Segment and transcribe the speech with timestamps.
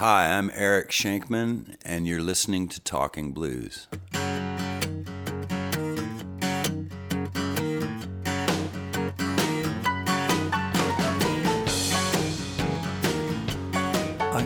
[0.00, 3.86] Hi, I'm Eric Schenkman, and you're listening to Talking Blues.
[4.14, 4.16] I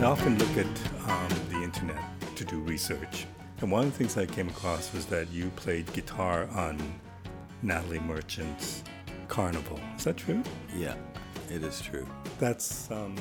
[0.03, 0.65] often look at
[1.07, 2.03] um, the internet
[2.35, 3.25] to do research,
[3.61, 6.77] and one of the things I came across was that you played guitar on
[7.61, 8.83] Natalie Merchant's
[9.29, 9.79] Carnival.
[9.95, 10.43] Is that true?
[10.75, 10.95] Yeah,
[11.49, 12.05] it is true.
[12.39, 13.15] That's um,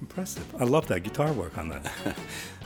[0.00, 0.44] impressive.
[0.60, 1.92] I love that guitar work on that.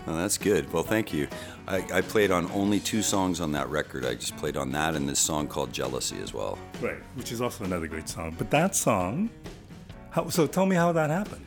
[0.06, 0.72] well, that's good.
[0.72, 1.28] Well, thank you.
[1.66, 4.04] I, I, played on only two songs on that record.
[4.04, 6.58] I just played on that and this song called Jealousy as well.
[6.80, 8.34] Right, which is also another great song.
[8.38, 9.30] But that song,
[10.10, 11.44] how, so tell me how that happened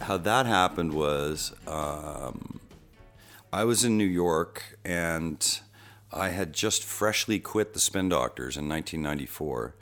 [0.00, 2.60] how that happened was um,
[3.52, 5.60] I was in New York and
[6.12, 9.74] I had just freshly quit the Spin Doctors in 1994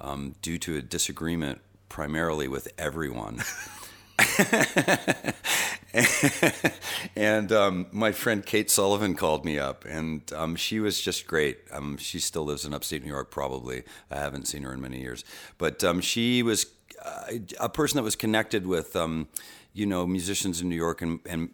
[0.00, 3.42] um, due to a disagreement primarily with everyone.
[7.16, 11.58] and um, my friend Kate Sullivan called me up, and um, she was just great.
[11.72, 13.84] Um, she still lives in upstate New York, probably.
[14.10, 15.24] I haven't seen her in many years,
[15.58, 16.66] but um, she was
[17.04, 19.28] uh, a person that was connected with um,
[19.72, 21.50] you know, musicians in New York, and and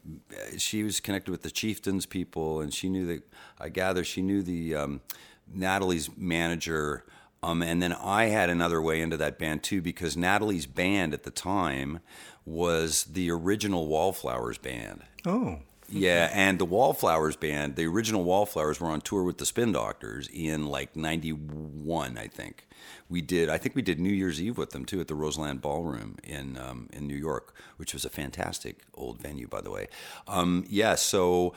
[0.59, 3.23] she was connected with the Chieftains people, and she knew that.
[3.59, 5.01] I gather she knew the um,
[5.47, 7.05] Natalie's manager,
[7.43, 11.31] and then I had another way into that band too because Natalie's band at the
[11.31, 12.01] time
[12.47, 15.03] was the original Wallflowers band.
[15.27, 15.59] Oh.
[15.89, 20.29] Yeah, and the Wallflowers band, the original Wallflowers, were on tour with the Spin Doctors
[20.33, 22.67] in like '91, I think.
[23.09, 25.63] We did, I think we did New Year's Eve with them too at the Roseland
[25.63, 29.89] Ballroom in um, in New York, which was a fantastic old venue, by the way.
[30.27, 31.55] Um, yeah, so.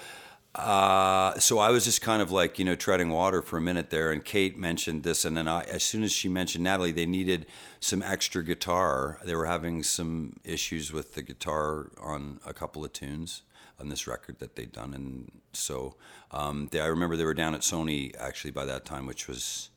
[0.56, 3.92] Uh, so I was just kind of like you know treading water for a minute
[3.92, 7.06] there, and Kate mentioned this, and then I, as soon as she mentioned Natalie, they
[7.06, 7.46] needed
[7.80, 9.20] some extra guitar.
[9.24, 13.44] They were having some issues with the guitar on a couple of tunes,
[13.80, 14.94] on this record that they'd done.
[14.94, 15.96] And so
[16.32, 19.70] um, they, I remember they were down at Sony actually by that time, which was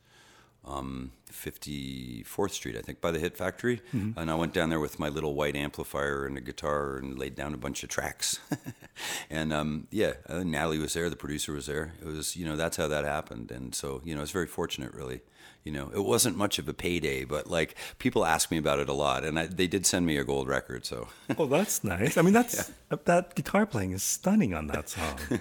[0.64, 3.80] um, 54th Street, I think, by the Hit Factory.
[3.94, 4.18] Mm-hmm.
[4.18, 7.34] And I went down there with my little white amplifier and a guitar and laid
[7.34, 8.38] down a bunch of tracks.
[9.30, 11.94] and um, yeah, Natalie was there, the producer was there.
[12.00, 13.50] It was, you know, that's how that happened.
[13.50, 15.22] And so, you know, it's very fortunate, really
[15.64, 18.88] you know, it wasn't much of a payday, but like people ask me about it
[18.88, 20.84] a lot, and I, they did send me a gold record.
[20.84, 21.08] So,
[21.38, 22.16] oh, that's nice.
[22.16, 22.98] I mean, that's yeah.
[23.04, 25.18] that guitar playing is stunning on that song.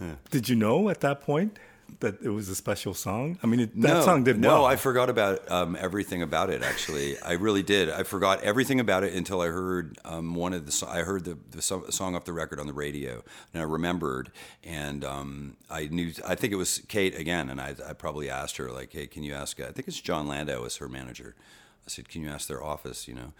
[0.00, 0.14] yeah.
[0.30, 1.56] Did you know at that point
[2.00, 3.38] that it was a special song?
[3.42, 4.58] I mean, it, that no, song did no, well.
[4.58, 6.62] No, I forgot about um, everything about it.
[6.62, 7.90] Actually, I really did.
[7.90, 10.86] I forgot everything about it until I heard um, one of the.
[10.88, 14.30] I heard the, the song off the record on the radio, and I remembered,
[14.62, 16.12] and um, I knew.
[16.26, 19.22] I think it was Kate again, and I, I probably asked her like, "Hey, can
[19.22, 21.34] you ask?" I think it's Jon Landau as her manager.
[21.86, 23.32] I said, "Can you ask their office?" You know.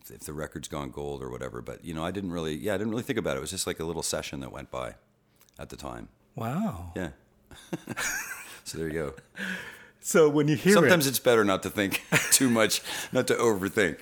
[0.00, 2.74] If, if the record's gone gold or whatever, but you know, I didn't really, yeah,
[2.74, 3.38] I didn't really think about it.
[3.38, 4.94] It was just like a little session that went by
[5.58, 6.08] at the time.
[6.36, 6.92] Wow.
[6.96, 7.10] Yeah.
[8.64, 9.14] so there you go.
[10.00, 13.34] So when you hear sometimes it, it's better not to think too much, not to
[13.34, 13.98] overthink.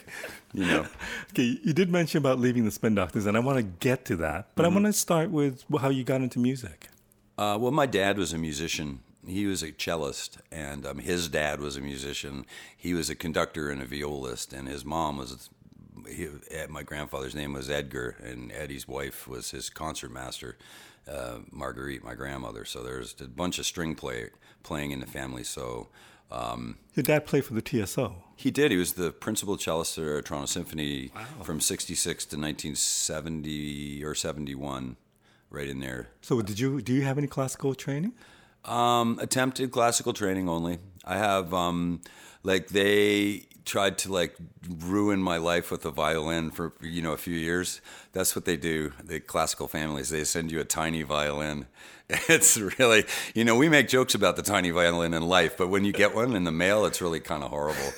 [0.54, 0.86] You know.
[1.31, 4.16] Okay, you did mention about leaving the Spin Doctors, and I want to get to
[4.16, 4.72] that, but mm-hmm.
[4.72, 6.88] I want to start with how you got into music.
[7.36, 9.00] Uh, well, my dad was a musician.
[9.26, 12.47] He was a cellist, and um, his dad was a musician.
[12.76, 15.50] He was a conductor and a violist, and his mom was.
[16.09, 16.28] He,
[16.69, 20.56] my grandfather's name was Edgar, and Eddie's wife was his concert master
[21.09, 22.64] uh, Marguerite, my grandmother.
[22.64, 24.31] So there's a bunch of string play
[24.62, 25.44] playing in the family.
[25.44, 25.88] So
[26.31, 28.22] um, your dad played for the TSO.
[28.36, 28.70] He did.
[28.70, 31.25] He was the principal cellist at Toronto Symphony wow.
[31.42, 34.97] from '66 to 1970 or '71,
[35.50, 36.09] right in there.
[36.20, 36.80] So did you?
[36.82, 38.12] Do you have any classical training?
[38.65, 40.78] Um, attempted classical training only.
[41.04, 42.03] I have um,
[42.42, 44.34] like they tried to like
[44.69, 47.81] ruin my life with a violin for you know a few years.
[48.12, 48.93] That's what they do.
[49.05, 51.67] The classical families they send you a tiny violin.
[52.27, 55.84] It's really you know we make jokes about the tiny violin in life, but when
[55.84, 57.93] you get one in the mail, it's really kind of horrible.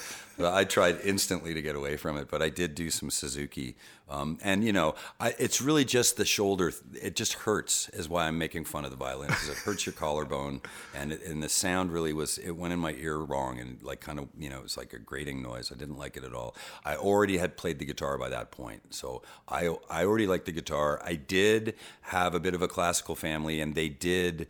[0.44, 3.76] I tried instantly to get away from it, but I did do some Suzuki.
[4.08, 6.72] Um, and you know, I, it's really just the shoulder.
[7.00, 9.92] It just hurts, is why I'm making fun of the violin because it hurts your
[9.92, 10.62] collarbone,
[10.94, 12.36] and it, and the sound really was.
[12.38, 14.92] It went in my ear wrong, and like kind of you know, it was like
[14.92, 15.70] a grating noise.
[15.72, 16.56] I didn't like it at all.
[16.84, 20.52] I already had played the guitar by that point, so I I already liked the
[20.52, 21.00] guitar.
[21.04, 24.48] I did have a bit of a classical family, and they did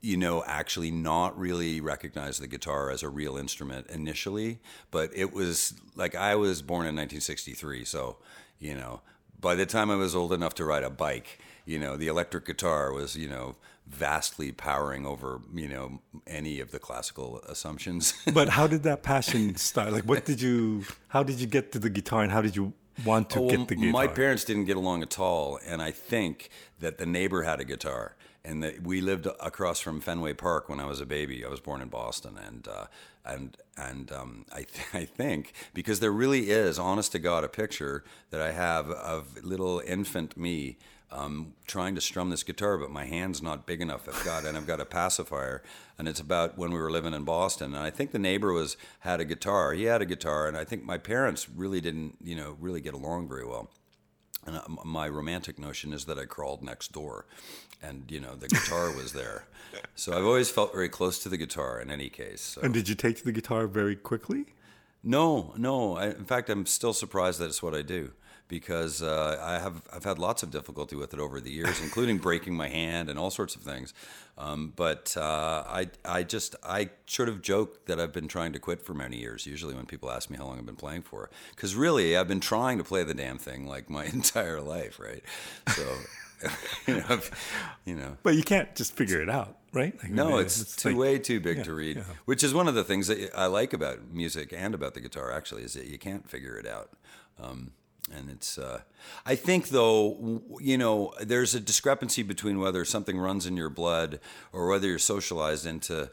[0.00, 4.58] you know, actually not really recognize the guitar as a real instrument initially,
[4.90, 8.16] but it was like I was born in 1963, so
[8.58, 9.00] you know,
[9.40, 12.44] by the time I was old enough to ride a bike, you know, the electric
[12.44, 13.56] guitar was, you know,
[13.86, 18.14] vastly powering over, you know, any of the classical assumptions.
[18.34, 19.92] but how did that passion start?
[19.92, 20.84] Like, what did you?
[21.08, 22.72] How did you get to the guitar, and how did you
[23.04, 23.92] want to Oh, get the guitar?
[23.92, 26.50] My parents didn't get along at all, and I think
[26.80, 30.80] that the neighbor had a guitar, and that we lived across from Fenway Park when
[30.80, 31.44] I was a baby.
[31.44, 32.86] I was born in Boston, and uh,
[33.24, 37.48] and and um, I th- I think because there really is, honest to God, a
[37.48, 40.78] picture that I have of little infant me.
[41.12, 44.08] Um, trying to strum this guitar, but my hand's not big enough.
[44.08, 45.60] I've got and I've got a pacifier,
[45.98, 47.74] and it's about when we were living in Boston.
[47.74, 49.72] And I think the neighbor was had a guitar.
[49.72, 52.94] He had a guitar, and I think my parents really didn't, you know, really get
[52.94, 53.70] along very well.
[54.46, 57.26] And uh, my romantic notion is that I crawled next door,
[57.82, 59.44] and you know the guitar was there.
[59.94, 61.80] So I've always felt very close to the guitar.
[61.80, 62.60] In any case, so.
[62.62, 64.46] and did you take to the guitar very quickly?
[65.02, 65.96] No, no.
[65.96, 68.12] I, in fact, I'm still surprised that it's what I do
[68.50, 72.18] because uh, I have I've had lots of difficulty with it over the years, including
[72.18, 73.94] breaking my hand and all sorts of things.
[74.36, 78.58] Um, but uh, I I just I sort of joke that I've been trying to
[78.58, 79.46] quit for many years.
[79.46, 82.40] Usually, when people ask me how long I've been playing for, because really I've been
[82.40, 85.22] trying to play the damn thing like my entire life, right?
[85.74, 85.86] So.
[86.86, 87.28] you know, I've-
[87.84, 89.94] you know, But you can't just figure it out, right?
[90.02, 91.96] Like, no, uh, it's, too like- way too big yeah, to read.
[91.96, 92.02] yeah.
[92.24, 95.32] Which is one of the things that I like about music and about the guitar.
[95.32, 96.90] Actually, is that you can't figure it out.
[97.42, 97.72] Um,
[98.12, 98.80] and it's, uh,
[99.24, 104.18] I think though, you know, there's a discrepancy between whether something runs in your blood
[104.52, 106.10] or whether you're socialized into,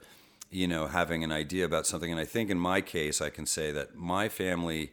[0.52, 2.12] you know, having an idea about something.
[2.12, 4.92] And I think in my case, I can say that my family,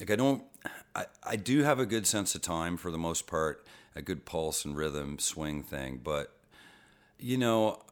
[0.00, 0.42] like I don't,
[0.96, 3.64] I, I do have a good sense of time for the most part,
[3.98, 6.32] a good pulse and rhythm swing thing, but
[7.18, 7.82] you know,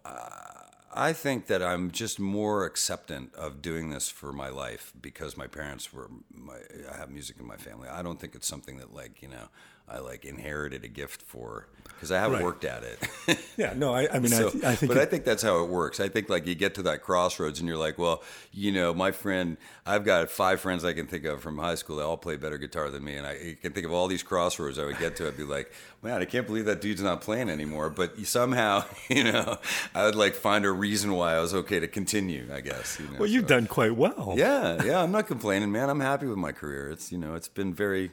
[0.94, 5.46] I think that I'm just more acceptant of doing this for my life because my
[5.48, 6.08] parents were.
[6.32, 6.58] My,
[6.90, 7.88] I have music in my family.
[7.88, 9.48] I don't think it's something that like you know
[9.88, 12.44] I like inherited a gift for because I haven't Right.
[12.44, 12.98] worked at it.
[13.56, 15.42] Yeah, no, I, I mean, So, I, th- I think but it- I think that's
[15.42, 15.98] how it works.
[15.98, 18.22] I think like you get to that crossroads and you're like, well,
[18.52, 19.56] you know, my friend,
[19.86, 21.96] I've got five friends I can think of from high school.
[21.96, 24.78] They all play better guitar than me, and I can think of all these crossroads
[24.78, 25.28] I would get to.
[25.28, 25.72] I'd be like,
[26.02, 27.88] man, I can't believe that dude's not playing anymore.
[27.88, 29.56] But somehow, you know,
[29.94, 32.46] I would like find a reason why I was okay to continue.
[32.52, 32.98] I guess.
[33.00, 34.34] You know, well, you've so- done quite well.
[34.36, 35.88] Yeah, yeah, I'm not complaining, man.
[35.88, 36.90] I'm happy with my career.
[36.90, 38.10] It's you know, it's been very,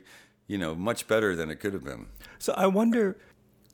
[0.48, 2.08] you know, much better than it could have been.
[2.40, 3.18] So I wonder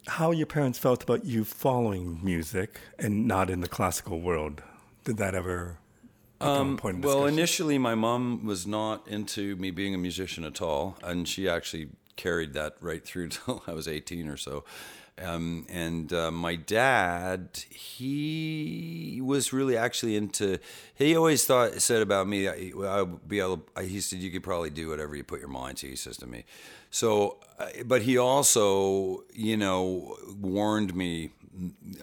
[0.07, 4.61] how your parents felt about you following music and not in the classical world.
[5.03, 5.77] Did that ever
[6.39, 9.97] become a point of Um, Well, initially, my mom was not into me being a
[9.97, 14.37] musician at all, and she actually carried that right through till I was 18 or
[14.37, 14.63] so.
[15.21, 20.59] Um, and uh, my dad, he was really actually into.
[20.95, 22.47] He always thought said about me.
[22.47, 23.65] I, I'll be able.
[23.81, 25.87] He said you could probably do whatever you put your mind to.
[25.87, 26.45] He says to me.
[26.91, 31.31] So, uh, but he also, you know, warned me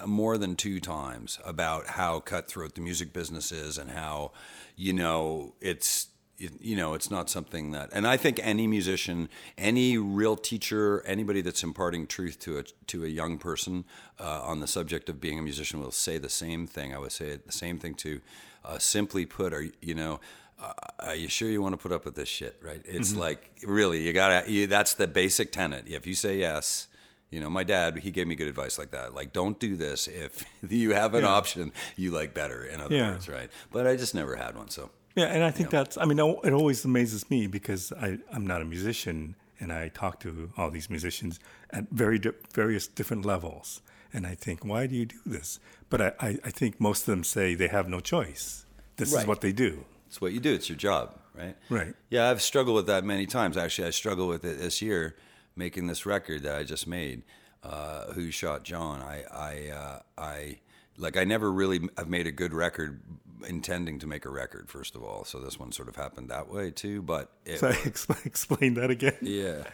[0.05, 4.33] more than two times about how cutthroat the music business is and how
[4.77, 6.09] you know it's
[6.39, 11.03] it- you know it's not something that and i think any musician any real teacher
[11.07, 13.85] anybody that's imparting truth to a to a young person
[14.21, 17.13] uh, on the subject of being a musician will say the same thing i would
[17.13, 18.21] say the same thing to
[18.65, 20.21] uh, simply put are you know
[20.61, 23.51] uh, are you sure you want to put up with this shit right it's like
[23.65, 26.89] really you gotta you, that's the basic tenet if you say yes
[27.29, 29.13] you know, my dad, he gave me good advice like that.
[29.13, 33.11] Like, don't do this if you have an option you like better, in other Yeah.
[33.11, 33.51] words, right?
[33.73, 34.69] But I just never had one.
[34.71, 38.47] So, Yeah, and I think that's, I mean, it always amazes me because I, I'm
[38.47, 41.41] not a musician and I talk to all these musicians
[41.71, 43.81] at very di- various different levels.
[44.13, 45.59] And I think, why do you do this?
[45.89, 48.67] But I, I, I think most of them say they have no choice.
[48.97, 49.85] This is what they do.
[50.07, 51.57] it's what you do, it's your job, right?
[51.71, 51.95] Right.
[52.11, 53.57] Yeah, I've struggled with that many times.
[53.57, 55.17] Actually, I struggled with it this year
[55.55, 57.23] making this record that I just made,
[57.63, 59.01] uh, Who Shot John.
[59.01, 60.59] I, I, uh, I,
[60.99, 63.01] like, I never really have made a good record
[63.49, 65.25] intending to make a record, first of all.
[65.25, 68.91] So this one sort of happened that way too, but it So explain, explain that
[68.91, 69.17] again.
[69.23, 69.65] Yeah.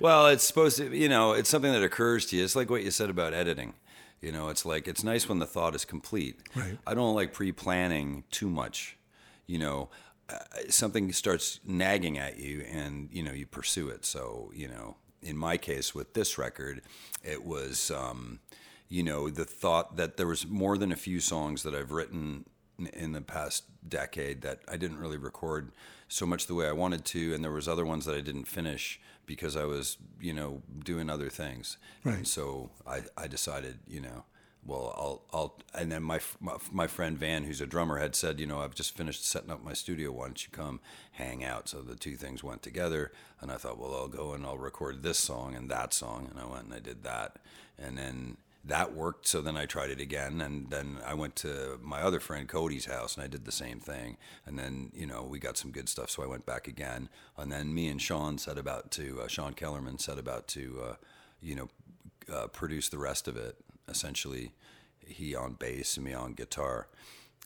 [0.00, 2.44] Well, it's supposed to, you know, it's something that occurs to you.
[2.44, 3.74] It's like what you said about editing.
[4.20, 6.40] You know, it's like it's nice when the thought is complete.
[6.54, 6.78] Right.
[6.86, 8.96] I don't like pre-planning too much.
[9.46, 9.90] You know,
[10.28, 14.04] uh, something starts nagging at you, and you know you pursue it.
[14.04, 16.82] So you know, in my case with this record,
[17.22, 18.40] it was, um,
[18.88, 22.44] you know, the thought that there was more than a few songs that I've written
[22.78, 25.72] in- the past decade that I didn't really record
[26.08, 28.46] so much the way I wanted to, and there was other ones that I didn't
[28.46, 31.76] finish because I was, you know, doing other things.
[32.04, 32.16] Right.
[32.16, 34.24] And so I, I decided, you know,
[34.64, 38.38] well, I'll, I'll, and then my, my my friend Van, who's a drummer, had said,
[38.40, 40.12] you know, I've just finished setting up my studio.
[40.12, 40.80] Why don't you come
[41.12, 41.68] hang out?
[41.68, 45.02] So the two things went together, and I thought, well, I'll go and I'll record
[45.02, 47.36] this song and that song, and I went and I did that,
[47.78, 49.26] and then that worked.
[49.26, 52.86] So then I tried it again, and then I went to my other friend Cody's
[52.86, 54.16] house, and I did the same thing.
[54.46, 57.08] And then you know we got some good stuff, so I went back again.
[57.36, 60.94] And then me and Sean set about to uh, Sean Kellerman set about to uh,
[61.40, 61.68] you know
[62.32, 63.56] uh, produce the rest of it.
[63.88, 64.52] Essentially,
[65.06, 66.88] he on bass and me on guitar,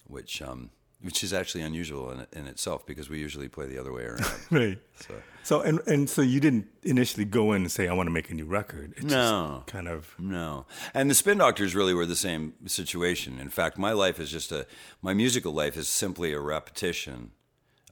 [0.06, 0.70] which um,
[1.02, 4.24] which is actually unusual in, in itself because we usually play the other way around.
[4.50, 4.78] Right.
[4.96, 8.12] So So and and so you didn't initially go in and say I want to
[8.12, 8.94] make a new record.
[8.96, 9.64] It's No.
[9.66, 10.66] kind of No.
[10.94, 13.38] And the Spin Doctors really were the same situation.
[13.40, 14.66] In fact, my life is just a,
[15.00, 17.32] my musical life is simply a repetition,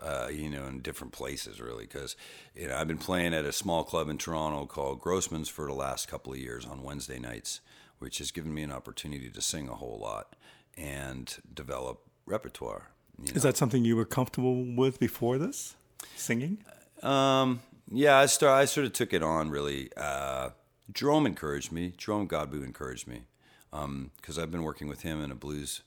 [0.00, 1.84] uh, you know, in different places, really.
[1.86, 2.16] Because,
[2.54, 5.74] you know, I've been playing at a small club in Toronto called Grossman's for the
[5.74, 7.60] last couple of years on Wednesday nights,
[7.98, 10.36] which has given me an opportunity to sing a whole lot
[10.76, 12.90] and develop repertoire.
[13.20, 13.36] You know?
[13.36, 15.76] Is that something you were comfortable with before this?
[16.16, 16.58] Singing?
[17.02, 17.60] Um,
[17.90, 18.60] yeah, I start.
[18.60, 19.90] I sort of took it on really.
[19.96, 20.50] Uh,
[20.92, 21.92] Jerome encouraged me.
[21.96, 23.22] Jerome Godboo encouraged me
[23.70, 25.82] because I've been working with him in a blues,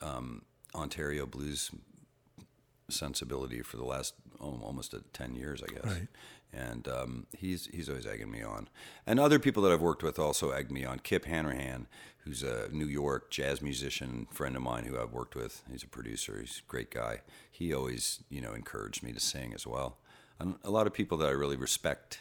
[0.00, 0.42] um,
[0.74, 1.70] Ontario blues
[2.88, 5.84] sensibility for the last oh, almost ten years, I guess.
[5.84, 6.08] Right.
[6.52, 8.68] And um, he's he's always egging me on,
[9.06, 10.98] and other people that I've worked with also egged me on.
[10.98, 11.86] Kip Hanrahan,
[12.24, 15.62] who's a New York jazz musician friend of mine who I've worked with.
[15.70, 16.38] He's a producer.
[16.40, 17.20] He's a great guy.
[17.50, 19.98] He always you know encouraged me to sing as well.
[20.38, 22.20] And a lot of people that I really respect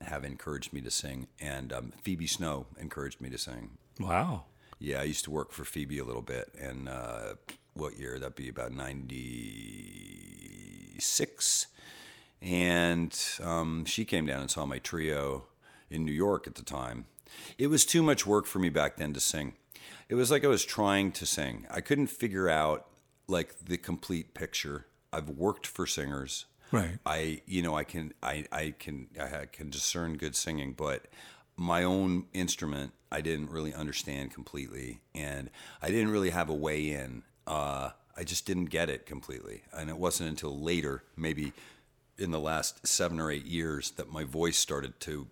[0.00, 3.70] have encouraged me to sing, and um, Phoebe Snow encouraged me to sing.
[3.98, 4.44] Wow.
[4.78, 7.34] Yeah, I used to work for Phoebe a little bit, and uh,
[7.74, 8.18] what year?
[8.18, 11.66] That'd be about '96,
[12.42, 15.44] and um, she came down and saw my trio
[15.90, 17.06] in New York at the time.
[17.58, 19.54] It was too much work for me back then to sing.
[20.08, 21.66] It was like I was trying to sing.
[21.70, 22.86] I couldn't figure out
[23.26, 24.86] like the complete picture.
[25.12, 26.46] I've worked for singers.
[26.72, 26.98] Right.
[27.06, 31.06] I you know I can I I can I can discern good singing, but
[31.56, 35.50] my own instrument I didn't really understand completely, and
[35.80, 37.22] I didn't really have a way in.
[37.46, 41.52] Uh, I just didn't get it completely, and it wasn't until later, maybe
[42.18, 45.28] in the last seven or eight years, that my voice started to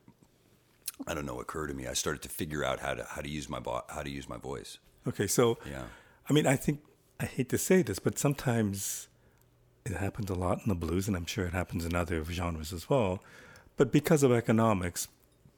[1.07, 1.87] I don't know occur to me.
[1.87, 4.29] I started to figure out how to how to use my bo- how to use
[4.29, 4.79] my voice.
[5.07, 5.85] Okay, so Yeah.
[6.29, 6.81] I mean, I think
[7.19, 9.09] I hate to say this, but sometimes
[9.85, 12.73] it happens a lot in the blues, and I'm sure it happens in other genres
[12.73, 13.23] as well.
[13.77, 15.09] But because of economics,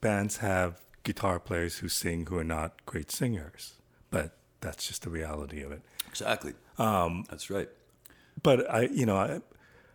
[0.00, 3.74] bands have guitar players who sing who are not great singers.
[4.10, 5.82] But that's just the reality of it.
[6.08, 6.54] Exactly.
[6.78, 7.68] Um, That's right.
[8.42, 9.40] But I, you know, I,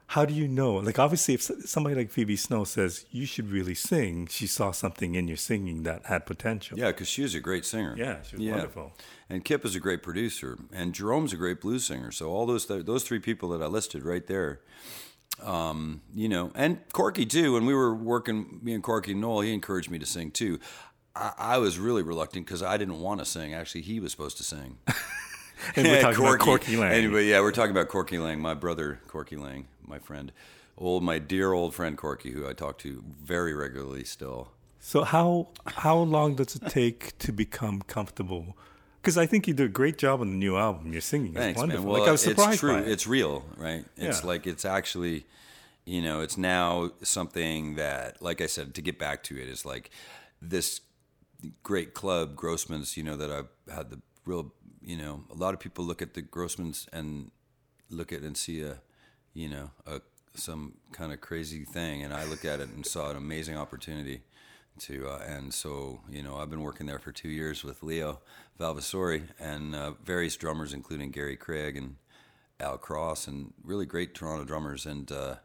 [0.09, 0.73] how do you know?
[0.73, 5.13] Like, obviously, if somebody like Phoebe Snow says you should really sing, she saw something
[5.13, 6.79] in your singing that had potential.
[6.79, 7.93] Yeah, because she was a great singer.
[7.95, 8.93] Yeah, she was wonderful.
[9.29, 12.11] And Kip is a great producer, and Jerome's a great blues singer.
[12.11, 14.61] So all those th- those three people that I listed right there,
[15.43, 17.53] um, you know, and Corky too.
[17.53, 20.59] When we were working, me and Corky Noel, he encouraged me to sing too.
[21.15, 23.53] I, I was really reluctant because I didn't want to sing.
[23.53, 24.79] Actually, he was supposed to sing.
[25.75, 26.93] And we're talking about Corky Laing.
[26.93, 30.31] Anyway, yeah, we're talking about Corky Laing, my brother Corky Laing, my friend,
[30.77, 34.51] old, my dear old friend Corky, who I talk to very regularly still.
[34.79, 38.55] So how how long does it take to become comfortable?
[39.01, 40.91] Because I think you did a great job on the new album.
[40.91, 41.83] Your singing is Thanks, wonderful.
[41.83, 41.91] man.
[41.91, 42.73] Well, like I was surprised it's true.
[42.73, 42.87] by it.
[42.89, 43.85] It's real, right?
[43.97, 44.27] It's Yeah.
[44.27, 45.25] like it's actually,
[45.85, 49.65] you know, it's now something that, like I said, to get back to it is
[49.65, 49.89] like
[50.41, 50.81] this
[51.63, 52.97] great club, Grossman's.
[52.97, 54.53] You know that I've had the real,
[54.89, 57.29] you know, a lot of people look at the Grossman's and
[57.91, 58.79] look at and see a,
[59.35, 60.01] you know, a
[60.33, 64.23] some kind of crazy thing, and I look at it and saw an amazing opportunity
[64.79, 68.21] to uh, and so you know I've been working there for two years with Leo
[68.59, 71.97] Valvasori and uh, various drummers including Gary Craig and
[72.61, 75.35] Al Cross and really great Toronto drummers and uh,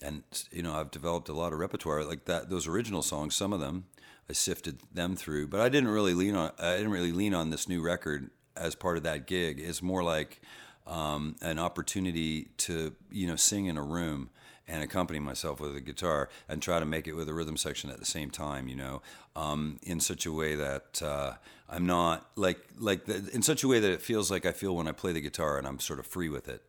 [0.00, 0.22] and
[0.52, 3.58] you know I've developed a lot of repertoire like that those original songs some of
[3.58, 3.86] them
[4.28, 7.50] I sifted them through but I didn't really lean on I didn't really lean on
[7.50, 10.40] this new record as part of that gig it's more like
[10.86, 14.30] um, an opportunity to you know sing in a room
[14.68, 17.90] and accompany myself with a guitar and try to make it with a rhythm section
[17.90, 19.02] at the same time you know
[19.34, 21.32] um, in such a way that uh,
[21.68, 24.76] I'm not like like the, in such a way that it feels like I feel
[24.76, 26.62] when I play the guitar and I'm sort of free with it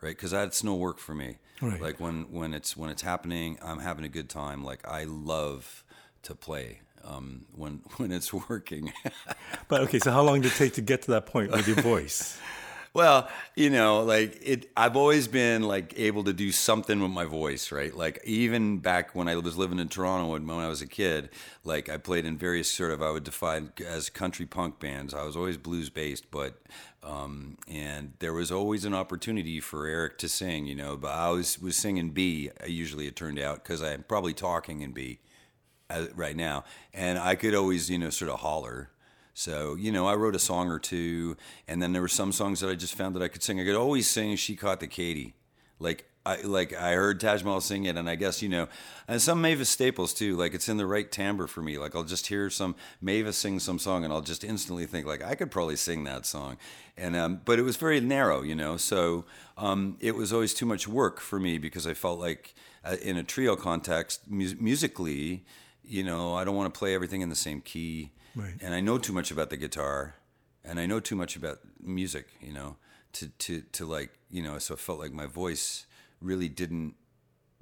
[0.00, 0.16] right?
[0.16, 1.36] Because that's no work for me.
[1.62, 1.80] Right.
[1.80, 4.64] like when when it's when it's happening i'm having a good time.
[4.64, 5.84] Like i love
[6.22, 8.92] to play um, when when it's working
[9.68, 11.80] But okay, so how long did it take to get to that point with your
[11.80, 12.38] voice?
[12.92, 17.24] Well, you know, like it I've always been like able to do something with my
[17.24, 17.94] voice, right?
[17.94, 21.30] Like even back when I was living in Toronto when, when I was a kid,
[21.62, 25.14] like I played in various sort of I would define as country punk bands.
[25.14, 26.60] I was always blues based, but
[27.04, 31.30] um and there was always an opportunity for Eric to sing, you know, but I
[31.30, 35.20] was was singing B usually it turned out cuz I'm probably talking in B
[36.14, 38.90] right now, and I could always, you know, sort of holler,
[39.34, 41.36] So, you know, I wrote a song or two,
[41.68, 43.60] and then there were some songs that I just found that I could sing.
[43.60, 45.34] I could always sing She Caught the Katy.
[45.78, 48.68] Like, I like I heard Taj Mahal sing it, and I guess you know,
[49.08, 50.36] and some Mavis Staples too.
[50.36, 51.78] Like it's in the right timbre for me.
[51.78, 55.24] Like I'll just hear some Mavis sing some song, and I'll just instantly think like
[55.24, 56.58] I could probably sing that song.
[56.98, 58.76] And um, but it was very narrow, you know.
[58.76, 59.24] So
[59.56, 62.54] um, it was always too much work for me because I felt like
[62.84, 65.46] uh, in a trio context, mu- musically,
[65.90, 68.54] you know, I don't want to play everything in the same key, Right.
[68.60, 70.14] and I know too much about the guitar,
[70.64, 72.76] and I know too much about music, you know,
[73.14, 74.58] to to to like you know.
[74.58, 75.86] So it felt like my voice
[76.20, 76.94] really didn't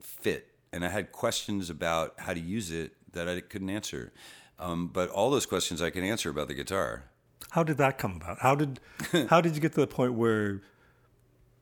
[0.00, 4.12] fit, and I had questions about how to use it that I couldn't answer.
[4.58, 7.04] Um, but all those questions I can answer about the guitar.
[7.52, 8.38] How did that come about?
[8.40, 8.80] How did
[9.30, 10.60] how did you get to the point where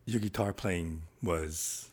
[0.05, 1.91] your guitar playing was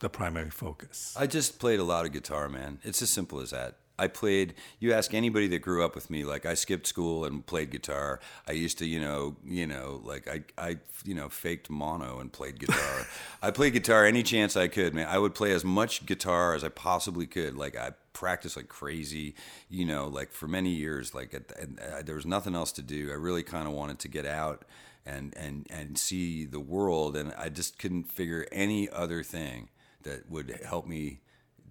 [0.00, 1.14] the primary focus?
[1.18, 2.78] I just played a lot of guitar, man.
[2.82, 3.76] It's as simple as that.
[3.98, 4.54] I played.
[4.78, 8.20] You ask anybody that grew up with me, like I skipped school and played guitar.
[8.46, 12.32] I used to, you know, you know, like I, I, you know, faked mono and
[12.32, 13.06] played guitar.
[13.42, 15.08] I played guitar any chance I could, man.
[15.08, 17.56] I would play as much guitar as I possibly could.
[17.56, 19.34] Like I practiced like crazy,
[19.68, 21.14] you know, like for many years.
[21.14, 23.10] Like at, and, uh, there was nothing else to do.
[23.10, 24.64] I really kind of wanted to get out
[25.06, 29.68] and and and see the world, and I just couldn't figure any other thing
[30.02, 31.20] that would help me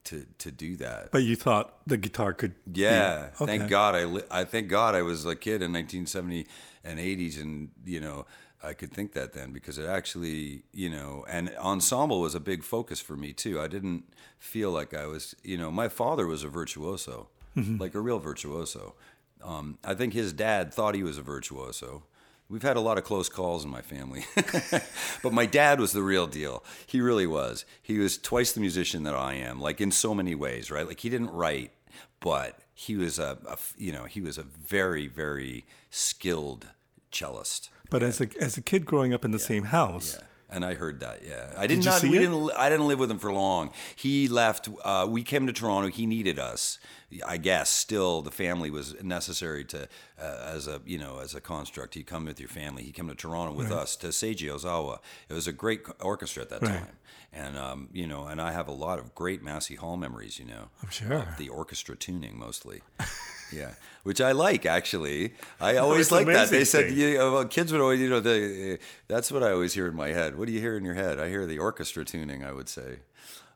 [0.05, 1.12] to to do that.
[1.12, 3.57] But you thought the guitar could Yeah, okay.
[3.57, 6.47] thank God I li- I thank God I was a kid in 1970
[6.83, 8.25] and 80s, and you know
[8.63, 12.63] I could think that then because it actually you know and ensemble was a big
[12.63, 13.59] focus for me too.
[13.62, 14.03] I didn't
[14.39, 18.95] feel like I was you know my father was a virtuoso, like a real virtuoso.
[19.43, 22.03] Um, I think his dad thought he was a virtuoso.
[22.47, 24.25] We've had a lot of close calls in my family,
[25.23, 26.63] but my dad was the real deal.
[26.85, 27.65] He really was.
[27.81, 30.87] He was twice the musician that I am, like in so many ways, right?
[30.87, 31.71] Like he didn't write,
[32.19, 36.67] but he was a, a you know, he was a very, very skilled
[37.11, 37.69] cellist.
[37.89, 40.19] But as a as a kid growing up in the same house,
[40.55, 41.19] And I heard that.
[41.27, 42.00] Yeah, I did, you not.
[42.00, 42.21] see we it?
[42.21, 42.50] didn't.
[42.57, 43.71] I didn't live with him for long.
[43.95, 44.69] He left.
[44.83, 45.89] Uh, we came to Toronto.
[45.89, 46.79] He needed us.
[47.27, 49.88] I guess still the family was necessary to
[50.21, 51.93] uh, as a you know as a construct.
[51.93, 52.83] He come with your family.
[52.83, 55.00] He came to Toronto with us to Seiji Ozawa.
[55.29, 56.79] It was a great orchestra at that Right.
[56.79, 56.96] time.
[57.33, 60.39] And um, you know, and I have a lot of great Massey Hall memories.
[60.39, 61.35] You know, I'm sure.
[61.37, 62.81] the orchestra tuning mostly.
[63.51, 63.72] yeah,
[64.03, 65.34] which I like actually.
[65.60, 66.50] I always like that.
[66.50, 69.74] They said you know, well, kids would always, you know, the, that's what I always
[69.74, 70.38] hear in my head.
[70.38, 71.20] What do you hear in your head?
[71.20, 72.44] I hear the orchestra tuning.
[72.44, 73.00] I would say,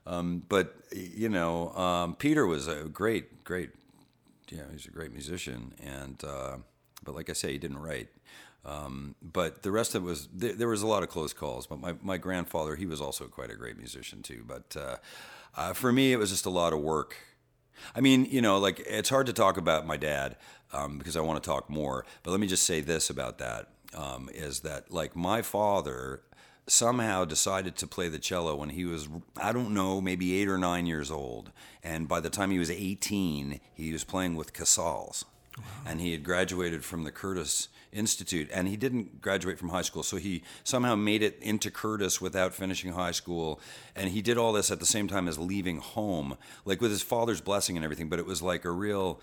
[0.06, 3.70] um, but you know, um, Peter was a great, great.
[4.48, 6.56] Yeah, he's a great musician, and uh,
[7.04, 8.08] but like I say, he didn't write.
[8.64, 11.66] Um, but the rest of it was there, there was a lot of close calls.
[11.66, 14.44] But my, my grandfather, he was also quite a great musician too.
[14.46, 14.96] But uh,
[15.56, 17.16] uh, for me, it was just a lot of work.
[17.94, 20.36] I mean, you know, like it's hard to talk about my dad
[20.72, 22.04] um, because I want to talk more.
[22.22, 26.22] But let me just say this about that: um, is that like my father
[26.66, 30.58] somehow decided to play the cello when he was I don't know maybe eight or
[30.58, 35.24] nine years old, and by the time he was eighteen, he was playing with Casals,
[35.86, 40.02] and he had graduated from the Curtis Institute, and he didn't graduate from high school,
[40.02, 43.60] so he somehow made it into Curtis without finishing high school,
[43.96, 47.02] and he did all this at the same time as leaving home, like with his
[47.02, 48.08] father's blessing and everything.
[48.08, 49.20] But it was like a real,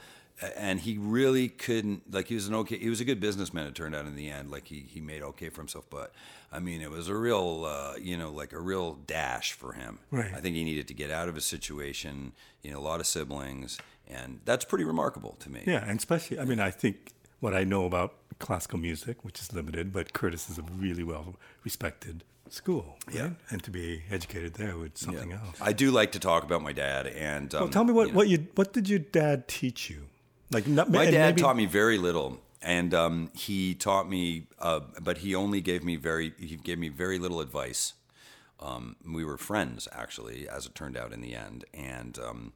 [0.58, 3.68] and he really couldn't like he was an okay, he was a good businessman.
[3.68, 6.12] It turned out in the end, like he he made okay for himself, but
[6.52, 10.00] I mean it was a real, uh, you know, like a real dash for him.
[10.12, 10.34] Right.
[10.34, 12.34] I think he needed to get out of his situation.
[12.64, 15.64] You know, a lot of siblings, and that's pretty remarkable to me.
[15.66, 19.54] yeah, and especially I mean I think what I know about classical music, which is
[19.54, 23.16] limited, but Curtis is a really well respected school, right?
[23.16, 23.30] Yeah.
[23.50, 25.58] And to be educated there with something else.
[25.62, 28.14] I do like to talk about my dad, and um, Well, tell me what you
[28.14, 30.08] know, what you what did your dad teach you?
[30.52, 34.80] Like not, my dad maybe- taught me very little, and um, he taught me, uh,
[35.02, 37.94] but he only gave me very he gave me very little advice.
[38.60, 42.54] Um, we were friends, actually, as it turned out in the end, and um,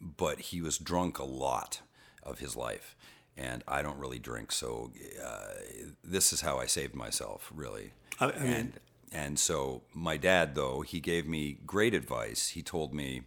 [0.00, 1.80] but he was drunk a lot
[2.22, 2.96] of his life,
[3.36, 4.92] and I don't really drink, so
[5.24, 5.54] uh,
[6.02, 7.92] this is how I saved myself, really.
[8.20, 8.80] I- I mean- and
[9.12, 12.48] and so my dad, though, he gave me great advice.
[12.48, 13.22] He told me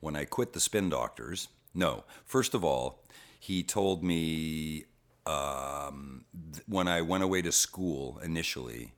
[0.00, 1.48] when I quit the spin doctors.
[1.74, 3.04] No, first of all,
[3.38, 4.86] he told me
[5.26, 8.94] um, th- when I went away to school initially.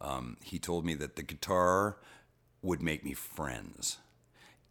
[0.00, 1.98] Um, he told me that the guitar
[2.62, 3.98] would make me friends.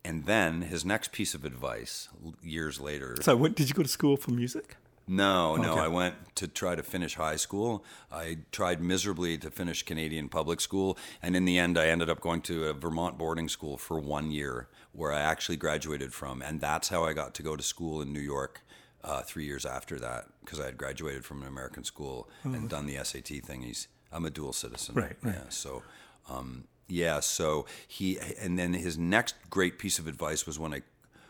[0.04, 2.10] And then his next piece of advice,
[2.42, 4.76] years later, So what did you go to school for music?
[5.08, 5.74] No, no.
[5.74, 5.82] Okay.
[5.82, 7.84] I went to try to finish high school.
[8.12, 12.22] I tried miserably to finish Canadian public school, and in the end, I ended up
[12.22, 16.62] going to a Vermont boarding school for one year, where I actually graduated from, and
[16.62, 18.62] that's how I got to go to school in New York
[19.04, 22.86] uh, three years after that because I had graduated from an American school and done
[22.86, 23.88] the SAT thingies.
[24.12, 24.96] I'm a dual citizen.
[24.96, 25.36] Right, right.
[25.36, 25.50] Yeah.
[25.50, 25.84] So,
[26.30, 27.20] um, yeah.
[27.22, 30.82] So he, and then his next great piece of advice was when I,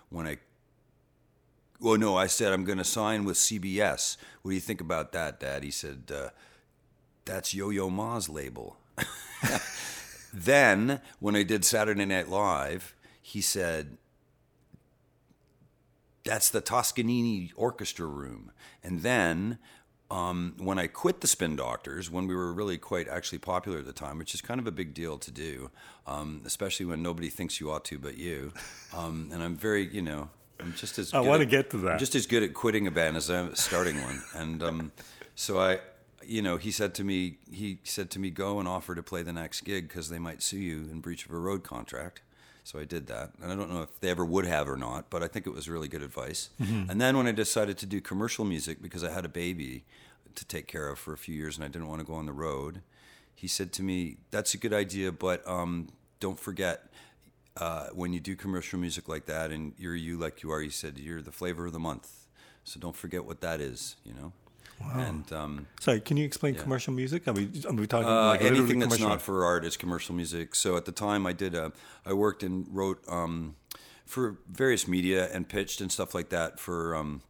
[0.09, 0.37] when I
[1.81, 4.15] well, no, I said I'm going to sign with CBS.
[4.41, 5.63] What do you think about that, Dad?
[5.63, 6.29] He said, uh,
[7.25, 8.77] "That's Yo-Yo Ma's label."
[10.33, 13.97] then, when I did Saturday Night Live, he said,
[16.23, 18.51] "That's the Toscanini Orchestra Room."
[18.83, 19.57] And then,
[20.11, 23.85] um, when I quit the Spin Doctors, when we were really quite actually popular at
[23.85, 25.71] the time, which is kind of a big deal to do,
[26.05, 28.53] um, especially when nobody thinks you ought to but you.
[28.93, 30.29] Um, and I'm very, you know,
[30.61, 31.93] I'm just as I wanna get to that.
[31.93, 34.21] I'm just as good at quitting a band as I'm starting one.
[34.35, 34.91] And um,
[35.35, 35.79] so I,
[36.25, 39.23] you know, he said to me, he said to me, go and offer to play
[39.23, 42.21] the next gig because they might sue you in breach of a road contract.
[42.63, 45.09] So I did that, and I don't know if they ever would have or not,
[45.09, 46.51] but I think it was really good advice.
[46.59, 49.83] And then when I decided to do commercial music because I had a baby
[50.35, 52.27] to take care of for a few years and I didn't want to go on
[52.27, 52.83] the road,
[53.33, 55.87] he said to me, "That's a good idea, but um,
[56.19, 56.93] don't forget."
[57.57, 60.69] Uh, when you do commercial music like that and you're you like you are, you
[60.69, 62.27] said you're the flavor of the month.
[62.63, 64.31] So don't forget what that is, you know.
[64.79, 64.99] Wow.
[64.99, 67.27] And um, Sorry, can you explain commercial music?
[67.27, 69.09] Are we, are we talking uh, like anything that's commercial?
[69.09, 70.55] not for art is commercial music.
[70.55, 71.53] So at the time, I did.
[71.53, 71.71] A,
[72.05, 73.55] I worked and wrote um,
[74.05, 77.21] for various media and pitched and stuff like that for um,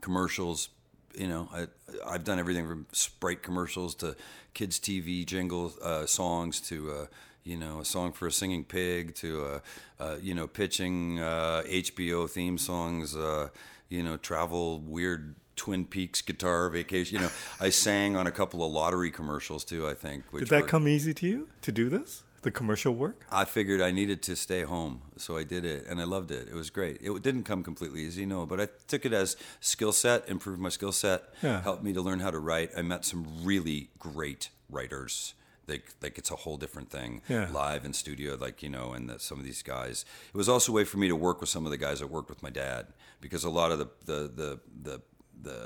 [0.00, 0.70] commercials.
[1.14, 1.66] You know, I,
[2.06, 4.16] I've done everything from Sprite commercials to
[4.54, 6.90] kids' TV jingle uh, songs to.
[6.90, 7.06] Uh,
[7.44, 9.60] you know, a song for a singing pig to, uh,
[10.00, 13.48] uh, you know, pitching uh, HBO theme songs, uh,
[13.88, 17.16] you know, travel weird Twin Peaks guitar vacation.
[17.16, 19.86] You know, I sang on a couple of lottery commercials too.
[19.88, 20.24] I think.
[20.30, 22.22] Which Did that were- come easy to you to do this?
[22.42, 23.24] The commercial work?
[23.30, 26.48] I figured I needed to stay home, so I did it, and I loved it.
[26.48, 26.98] It was great.
[27.00, 30.68] It didn't come completely easy, no, but I took it as skill set, improved my
[30.68, 31.62] skill set, Yeah.
[31.62, 32.70] helped me to learn how to write.
[32.76, 35.34] I met some really great writers.
[35.72, 37.48] Like, like it's a whole different thing, Yeah.
[37.52, 40.04] live in studio, like you know, and that some of these guys.
[40.34, 42.08] It was also a way for me to work with some of the guys that
[42.16, 42.86] worked with my dad
[43.20, 44.50] because a lot of the the the
[44.88, 45.00] the
[45.46, 45.58] the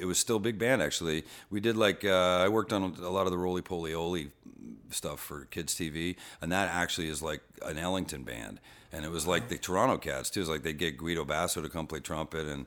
[0.00, 1.24] it was still big band actually.
[1.50, 4.30] We did like uh, I worked on a lot of the Rolie Polie Olie
[4.90, 8.60] stuff for kids TV, and that actually is like an Ellington band,
[8.92, 10.40] and it was like the Toronto Cats too.
[10.40, 12.66] It's like they get Guido Basso to come play trumpet and.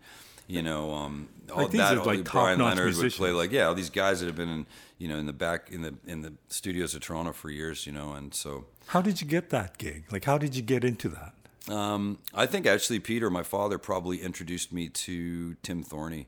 [0.50, 2.06] You know, um, all Like, that.
[2.06, 4.66] like, Brian Leonard would play like yeah, all these guys that have been in
[4.98, 7.86] you know in the back in the in the studios of Toronto for years.
[7.86, 10.06] You know, and so How did you get that gig?
[10.12, 11.34] Like, how did you get into that?
[11.74, 16.28] um, I think actually Peter, my father, probably introduced me to Tim Thorney,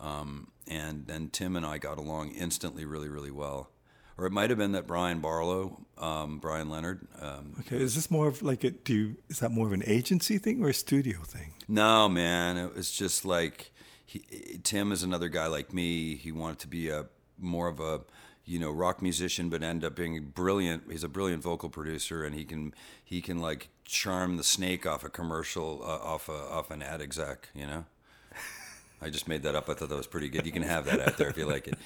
[0.00, 3.70] um, and then Tim and I got along instantly, really, really well.
[4.16, 7.06] Or it might have been that Brian Barlow, um, Brian Leonard.
[7.20, 8.94] Um, Okay, is this more of like a do?
[8.94, 11.54] You, is that more of an agency thing or a studio thing?
[11.68, 13.72] no, man, it was just like
[14.06, 16.14] he, Tim is another guy like me.
[16.14, 17.06] He wanted to be a
[17.38, 18.02] more of a
[18.44, 20.84] you know rock musician, but end up being brilliant.
[20.90, 22.72] He's a brilliant vocal producer, and he can
[23.02, 27.00] he can like charm the snake off a commercial, uh, off a off an ad
[27.02, 27.48] exec.
[27.54, 27.84] You know.
[29.02, 29.68] I just made that up.
[29.68, 30.46] I thought that was pretty good.
[30.46, 31.76] You can have that out there if you like it.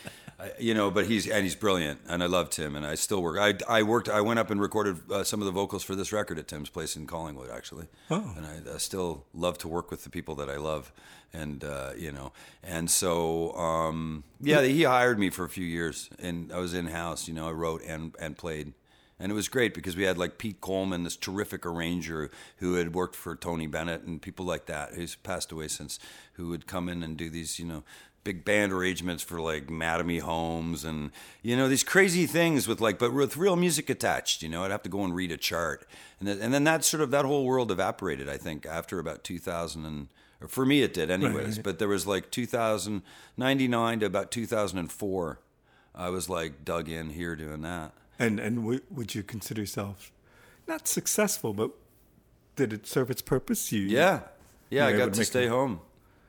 [0.41, 3.21] I, you know, but he's and he's brilliant, and I loved Tim, and I still
[3.21, 3.39] work.
[3.39, 4.09] I, I worked.
[4.09, 6.71] I went up and recorded uh, some of the vocals for this record at Tim's
[6.71, 7.87] place in Collingwood, actually.
[8.09, 8.35] Oh.
[8.37, 10.93] And I, I still love to work with the people that I love,
[11.33, 16.09] and uh, you know, and so um, yeah, he hired me for a few years,
[16.21, 17.27] and I was in house.
[17.27, 18.75] You know, I wrote and and played.
[19.21, 22.95] And it was great because we had like Pete Coleman, this terrific arranger who had
[22.95, 25.99] worked for Tony Bennett and people like that, who's passed away since,
[26.35, 27.83] who would come in and do these, you know,
[28.25, 31.11] big band arrangements for like Mattamy Homes and,
[31.43, 34.71] you know, these crazy things with like, but with real music attached, you know, I'd
[34.71, 35.87] have to go and read a chart.
[36.19, 39.25] And then, and then that sort of, that whole world evaporated, I think, after about
[39.25, 40.09] 2000 and,
[40.41, 41.65] or for me it did anyways, right.
[41.65, 45.41] but there was like 2099 to about 2004.
[45.95, 47.93] I was like dug in here doing that.
[48.19, 50.13] And and w- would you consider yourself
[50.67, 51.71] not successful, but
[52.57, 53.73] did it serve its purpose?
[53.73, 54.21] You Yeah,
[54.71, 54.87] yeah.
[54.87, 55.81] I got to to stay them- home,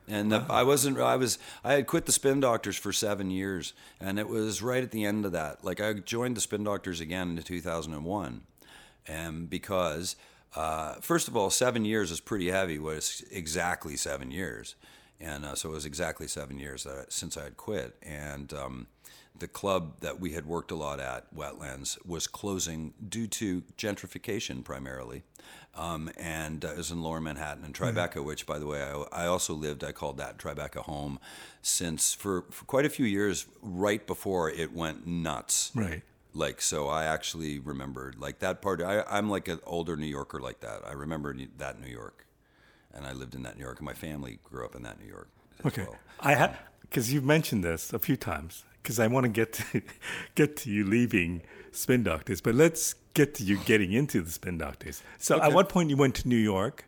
[0.08, 0.98] and uh, I wasn't.
[0.98, 1.38] I was.
[1.64, 5.04] I had quit the Spin Doctors for seven years, and it was right at the
[5.04, 5.64] end of that.
[5.64, 8.42] Like I joined the Spin Doctors again in 2001,
[9.06, 10.16] and because
[10.56, 12.78] uh, first of all, seven years is pretty heavy.
[12.78, 14.74] Was exactly seven years,
[15.20, 18.52] and uh, so it was exactly seven years that since I had quit, and.
[18.52, 18.86] Um,
[19.38, 24.62] the club that we had worked a lot at, Wetlands, was closing due to gentrification
[24.62, 25.22] primarily.
[25.74, 29.24] Um, and uh, it was in lower Manhattan and Tribeca, which, by the way, I,
[29.24, 31.18] I also lived, I called that Tribeca home
[31.62, 35.70] since for, for quite a few years, right before it went nuts.
[35.74, 36.02] Right.
[36.34, 38.82] Like, so I actually remembered, like, that part.
[38.82, 40.82] I, I'm like an older New Yorker like that.
[40.86, 42.26] I remember that New York.
[42.92, 45.06] And I lived in that New York, and my family grew up in that New
[45.06, 45.28] York.
[45.64, 45.84] Okay.
[45.84, 45.96] well.
[46.18, 48.64] I had because you've mentioned this a few times.
[48.82, 49.82] Because I want to get to
[50.34, 54.58] get to you leaving Spin Doctors, but let's get to you getting into the Spin
[54.58, 55.02] Doctors.
[55.18, 56.84] So, at what point you went to New York,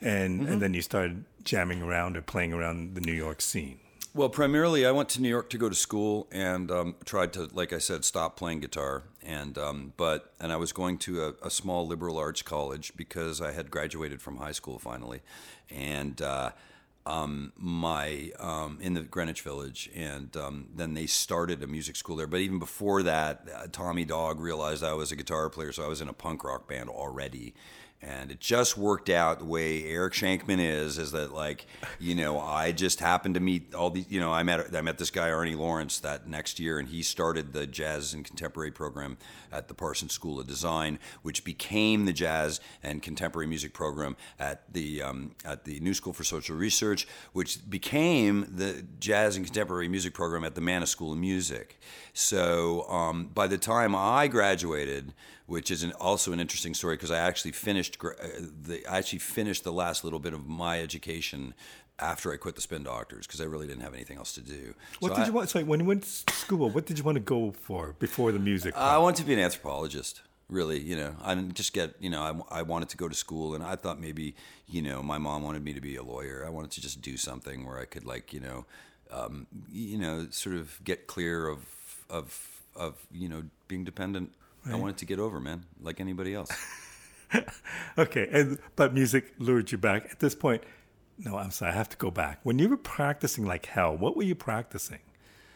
[0.00, 0.52] and Mm-hmm.
[0.52, 3.78] and then you started jamming around or playing around the New York scene?
[4.14, 7.48] Well, primarily, I went to New York to go to school and um, tried to,
[7.52, 9.04] like I said, stop playing guitar.
[9.22, 13.40] And um, but and I was going to a, a small liberal arts college because
[13.40, 15.20] I had graduated from high school finally,
[15.70, 16.20] and.
[16.20, 16.50] Uh,
[17.08, 22.16] um, my um, in the Greenwich Village, and um, then they started a music school
[22.16, 22.26] there.
[22.26, 25.88] But even before that, uh, Tommy Dog realized I was a guitar player, so I
[25.88, 27.54] was in a punk rock band already.
[28.00, 31.66] And it just worked out the way Eric Schenkman is, is that like,
[31.98, 34.98] you know, I just happened to meet all these, you know, I met I met
[34.98, 39.18] this guy Arnie Lawrence that next year, and he started the jazz and contemporary program
[39.50, 44.72] at the Parsons School of Design, which became the jazz and contemporary music program at
[44.72, 49.88] the um, at the New School for Social Research, which became the jazz and contemporary
[49.88, 51.80] music program at the Mannes School of Music.
[52.12, 55.14] So um, by the time I graduated,
[55.48, 58.10] which is an, also an interesting story because I actually finished uh,
[58.66, 61.54] the I actually finished the last little bit of my education
[61.98, 64.74] after I quit the Spin Doctors because I really didn't have anything else to do.
[65.00, 65.48] What So did I- you want?
[65.48, 68.38] Sorry, when you went to school, what did you want to go for before the
[68.38, 68.76] music?
[68.76, 70.22] I wanted to be an anthropologist.
[70.50, 73.14] Really, you know, I didn't just get, you know, I, I wanted to go to
[73.14, 74.34] school, and I thought maybe,
[74.66, 76.42] you know, my mom wanted me to be a lawyer.
[76.46, 78.64] I wanted to just do something where I could, like, you know,
[79.10, 81.60] um, you know, sort of get clear of,
[82.08, 84.32] of, of, you know, being dependent.
[84.70, 86.50] I wanted to get over, man, like anybody else.
[87.98, 90.08] Okay, and but music lured you back.
[90.10, 90.62] At this point,
[91.18, 92.38] no, I'm sorry, I have to go back.
[92.44, 95.00] When you were practicing like hell, what were you practicing?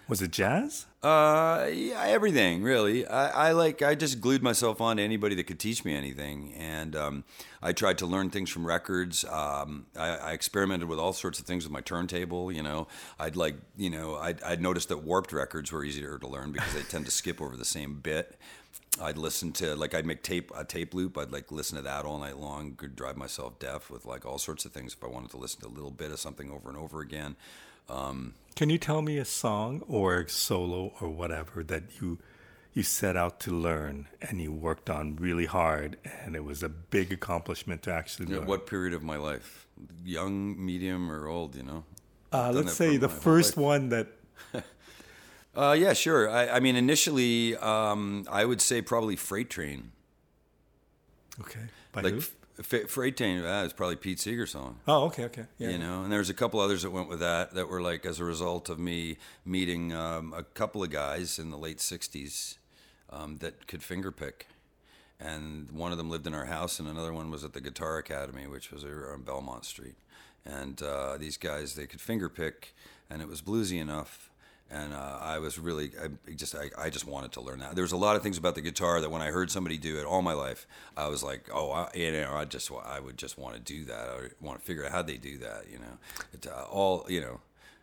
[0.09, 0.87] Was it jazz?
[1.03, 3.07] Uh, yeah, everything really.
[3.07, 3.81] I, I like.
[3.81, 7.25] I just glued myself on to anybody that could teach me anything, and um,
[7.63, 9.25] I tried to learn things from records.
[9.25, 12.51] Um, I, I experimented with all sorts of things with my turntable.
[12.51, 16.27] You know, I'd like, you know, I'd, I'd noticed that warped records were easier to
[16.27, 18.37] learn because they tend to skip over the same bit.
[19.01, 21.17] I'd listen to like I'd make tape a tape loop.
[21.17, 22.75] I'd like listen to that all night long.
[22.75, 25.61] Could drive myself deaf with like all sorts of things if I wanted to listen
[25.63, 27.37] to a little bit of something over and over again.
[27.89, 32.19] Um, Can you tell me a song or a solo or whatever that you
[32.75, 36.69] you set out to learn and you worked on really hard and it was a
[36.71, 38.47] big accomplishment to actually learn?
[38.47, 39.67] what period of my life?
[40.05, 41.57] Young, medium, or old?
[41.57, 41.85] You know.
[42.33, 44.09] uh, let's say the first one that
[45.57, 46.31] Uh, yeah, sure.
[46.31, 49.93] I, I mean, initially, um, I would say probably Freight Train.
[51.41, 51.61] okay
[51.93, 52.21] by Like who?
[52.59, 54.79] f- Freight Train, uh, is probably Pete Seeger song.
[54.89, 55.45] Oh, okay, okay.
[55.59, 55.71] Yeah.
[55.71, 58.19] You know, and there's a couple others that went with that that were like as
[58.21, 62.57] a result of me meeting um, a couple of guys in the late '60s
[63.11, 64.47] um, that could fingerpick,
[65.21, 67.99] and one of them lived in our house, and another one was at the Guitar
[67.99, 69.97] Academy, which was over on Belmont Street.
[70.45, 72.73] And uh, these guys, they could fingerpick,
[73.09, 74.29] and it was bluesy enough.
[74.73, 77.75] And uh, I was really, I just, I, I just wanted to learn that.
[77.75, 79.99] There was a lot of things about the guitar that when I heard somebody do
[79.99, 83.19] it all my life, I was like, oh, I, you know, I just, I would
[83.19, 84.09] just want to do that.
[84.09, 85.67] I want to figure out how they do that.
[85.71, 87.41] You know, uh, all, you know,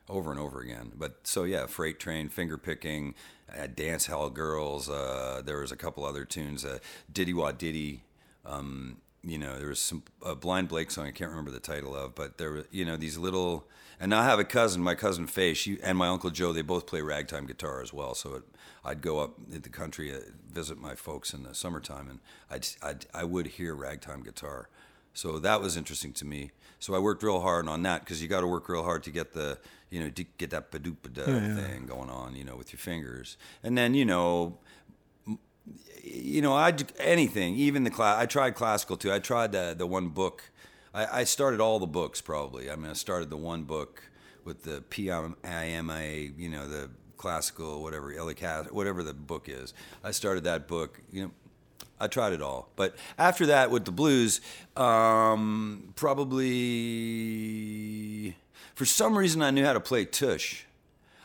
[0.10, 0.92] over and over again.
[0.96, 3.14] But so yeah, freight train, finger picking,
[3.56, 4.90] uh, dance hall girls.
[4.90, 6.80] Uh, there was a couple other tunes, uh,
[7.14, 8.02] Diddy Wah Diddy.
[8.46, 11.96] Um, you know, there was some a Blind Blake song I can't remember the title
[11.96, 13.68] of, but there were you know these little.
[14.02, 16.54] And I have a cousin, my cousin Faye, she and my uncle Joe.
[16.54, 18.16] They both play ragtime guitar as well.
[18.16, 18.44] So it,
[18.86, 22.66] I'd go up in the country, uh, visit my folks in the summertime, and I'd,
[22.82, 24.70] I'd I would hear ragtime guitar.
[25.14, 26.52] So that was interesting to me.
[26.80, 29.12] So I worked real hard on that because you got to work real hard to
[29.12, 29.58] get the,
[29.90, 33.36] you know, to get that ba-doop-ba-da thing going on, you know, with your fingers.
[33.62, 34.60] And then, you know,
[36.04, 38.18] you know, I anything, even the class.
[38.18, 39.12] I tried classical too.
[39.12, 40.52] I tried the the one book.
[40.94, 42.70] I, I started all the books probably.
[42.70, 44.04] I mean, I started the one book
[44.44, 48.12] with the PIMA, you know, the classical, whatever,
[48.72, 49.74] whatever the book is.
[50.04, 51.02] I started that book.
[51.12, 51.32] You know,
[52.00, 52.70] I tried it all.
[52.76, 54.42] But after that, with the blues,
[54.76, 56.48] um, probably
[58.74, 60.66] for some reason I knew how to play tush.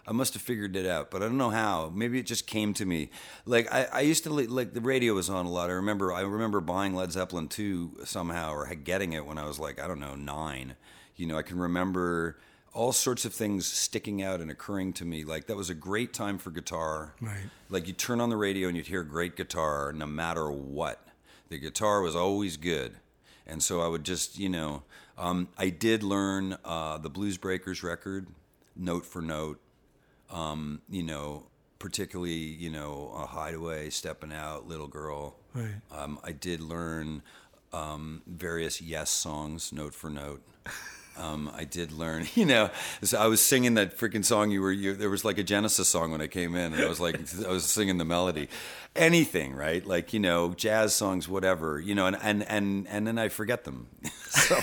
[0.06, 1.90] I must have figured it out, but I don't know how.
[1.94, 3.10] Maybe it just came to me.
[3.46, 5.70] Like I, I used to li- like the radio was on a lot.
[5.70, 9.58] I remember I remember buying Led Zeppelin two somehow or getting it when I was
[9.58, 10.76] like I don't know nine.
[11.16, 12.38] You know I can remember
[12.74, 15.24] all sorts of things sticking out and occurring to me.
[15.24, 17.14] Like that was a great time for guitar.
[17.20, 17.44] Right.
[17.70, 21.06] Like you turn on the radio and you'd hear great guitar no matter what.
[21.48, 22.96] The guitar was always good.
[23.46, 24.82] And so I would just, you know,
[25.16, 28.26] um, I did learn uh, the Blues Breakers record,
[28.74, 29.60] note for note.
[30.34, 31.46] Um, you know,
[31.78, 35.36] particularly, you know, a Hideaway, Stepping Out, Little Girl.
[35.54, 35.76] Right.
[35.92, 37.22] Um, I did learn
[37.72, 40.42] um, various Yes songs, note for note.
[41.16, 42.26] Um, I did learn.
[42.34, 42.70] You know,
[43.18, 44.50] I was singing that freaking song.
[44.50, 46.88] You were you, there was like a Genesis song when I came in, and I
[46.88, 48.48] was like I was singing the melody.
[48.96, 49.84] Anything, right?
[49.84, 51.80] Like you know, jazz songs, whatever.
[51.80, 53.88] You know, and and and and then I forget them.
[54.28, 54.56] so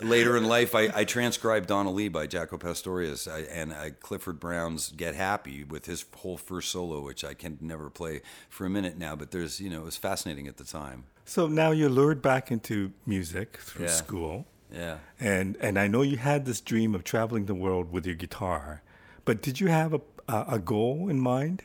[0.00, 4.38] later in life, I, I transcribed Donna Lee by Jaco Pastorius I, and I, Clifford
[4.38, 8.70] Brown's "Get Happy" with his whole first solo, which I can never play for a
[8.70, 9.16] minute now.
[9.16, 11.04] But there's you know, it was fascinating at the time.
[11.24, 13.90] So now you're lured back into music through Yeah.
[13.92, 14.46] school.
[14.72, 14.98] Yeah.
[15.20, 18.82] And and I know you had this dream of traveling the world with your guitar,
[19.24, 21.62] but did you have a a, a goal in mind?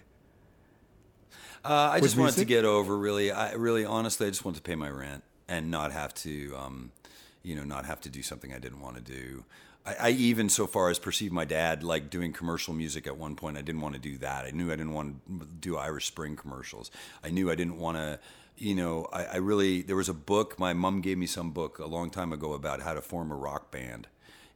[1.63, 3.31] Uh, I just wanted to get over really.
[3.31, 6.91] I really, honestly, I just wanted to pay my rent and not have to, um,
[7.43, 9.43] you know, not have to do something I didn't want to do.
[9.85, 13.35] I, I even so far as perceived my dad like doing commercial music at one
[13.35, 13.57] point.
[13.57, 14.45] I didn't want to do that.
[14.45, 16.91] I knew I didn't want to do Irish Spring commercials.
[17.23, 18.19] I knew I didn't want to.
[18.61, 20.59] You know, I, I really there was a book.
[20.59, 23.35] My mom gave me some book a long time ago about how to form a
[23.35, 24.07] rock band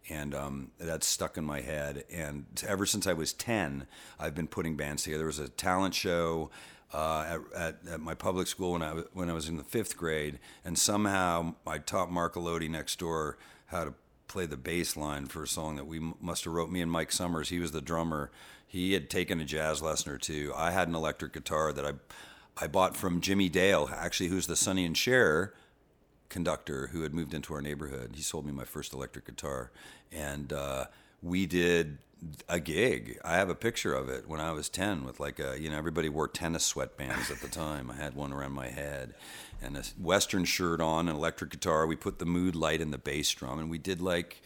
[0.10, 2.04] and um, stuck in my head.
[2.12, 3.88] And ever since I was ten,
[4.20, 5.20] I've been putting bands together.
[5.20, 6.52] There was a talent show
[6.94, 9.64] uh, at, at, at my public school when I was, when I was in the
[9.64, 13.38] fifth grade, and somehow I taught Mark Elodie next door
[13.68, 13.94] how to
[14.28, 16.70] play the bass line for a song that we must have wrote.
[16.70, 18.32] Me and Mike Summers, he was the drummer.
[18.68, 20.52] He had taken a jazz lesson or two.
[20.56, 21.94] I had an electric guitar that I
[22.58, 25.54] I bought from Jimmy Dale, actually, who's the Sonny and Cher
[26.34, 28.12] conductor who had moved into our neighborhood.
[28.16, 29.72] He sold me my first electric guitar,
[30.12, 30.86] and uh,
[31.22, 32.00] we did
[32.50, 33.20] a gig.
[33.24, 35.78] I have a picture of it when I was ten, with like a you know
[35.78, 37.92] everybody wore tennis sweatbands at the time.
[37.92, 39.14] I had one around my head,
[39.62, 41.86] and a western shirt on, an electric guitar.
[41.86, 44.42] We put the mood light in the bass drum, and we did like.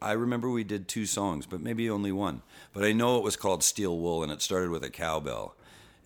[0.00, 2.42] I remember we did two songs, but maybe only one.
[2.72, 5.56] But I know it was called Steel Wool, and it started with a cowbell.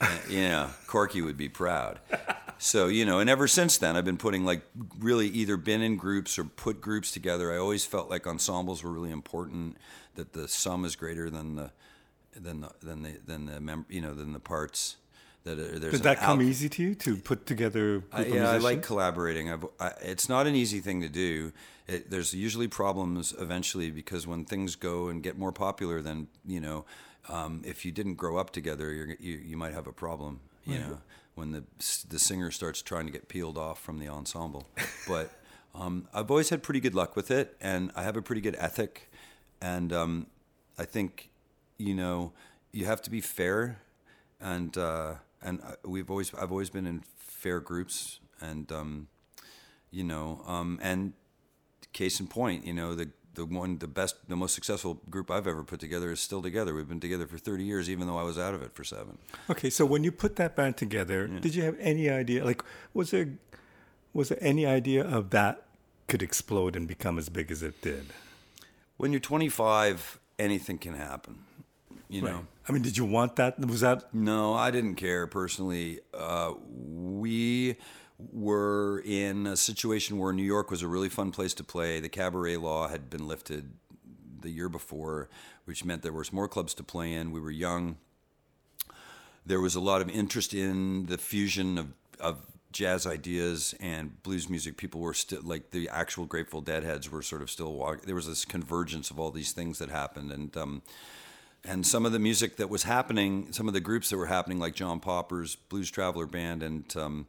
[0.03, 2.01] And, yeah, Corky would be proud.
[2.59, 4.63] So, you know, and ever since then, I've been putting like
[4.99, 7.53] really either been in groups or put groups together.
[7.53, 9.77] I always felt like ensembles were really important,
[10.15, 11.71] that the sum is greater than the,
[12.39, 14.97] than the, than the, than the mem- you know, than the parts.
[15.45, 18.59] That there's Did that come out- easy to you to put together I, yeah, I
[18.59, 19.51] like collaborating.
[19.51, 21.53] I've, I, it's not an easy thing to do.
[21.89, 26.61] It, there's usually problems eventually because when things go and get more popular, then you
[26.61, 26.85] know,
[27.29, 30.41] um, if you didn't grow up together, you're, you you might have a problem.
[30.65, 30.99] You know,
[31.35, 31.65] when the
[32.09, 34.67] the singer starts trying to get peeled off from the ensemble.
[35.09, 35.33] But
[35.75, 38.57] um, I've always had pretty good luck with it, and I have a pretty good
[38.59, 39.11] ethic,
[39.61, 40.27] and um,
[40.79, 41.31] I think
[41.79, 42.33] you know
[42.71, 43.79] you have to be fair
[44.43, 49.09] and uh, and uh, we've always I've always been in fair groups, and um,
[49.91, 51.13] you know, um, and
[51.93, 55.47] case in point, you know, the the one the best the most successful group I've
[55.47, 56.75] ever put together is still together.
[56.75, 59.19] We've been together for thirty years, even though I was out of it for seven.
[59.51, 62.45] Okay, so when you put that band together, did you have any idea?
[62.45, 62.63] Like,
[62.95, 63.29] was there
[64.13, 65.63] was there any idea of that
[66.09, 68.07] could explode and become as big as it did?
[68.99, 71.39] When you're 25, anything can happen.
[72.09, 72.47] You know.
[72.69, 73.59] I mean, did you want that?
[73.59, 76.01] Was that No, I didn't care personally.
[76.13, 77.77] Uh, we
[78.33, 82.01] were in a situation where New York was a really fun place to play.
[82.01, 83.71] The cabaret law had been lifted
[84.41, 85.29] the year before,
[85.65, 87.31] which meant there was more clubs to play in.
[87.31, 87.97] We were young.
[89.47, 94.49] There was a lot of interest in the fusion of, of jazz ideas and blues
[94.49, 94.77] music.
[94.77, 98.03] People were still like the actual Grateful Dead heads were sort of still walking.
[98.07, 100.83] There was this convergence of all these things that happened, and um,
[101.65, 104.59] and some of the music that was happening, some of the groups that were happening,
[104.59, 107.27] like John Popper's Blues Traveler Band and um,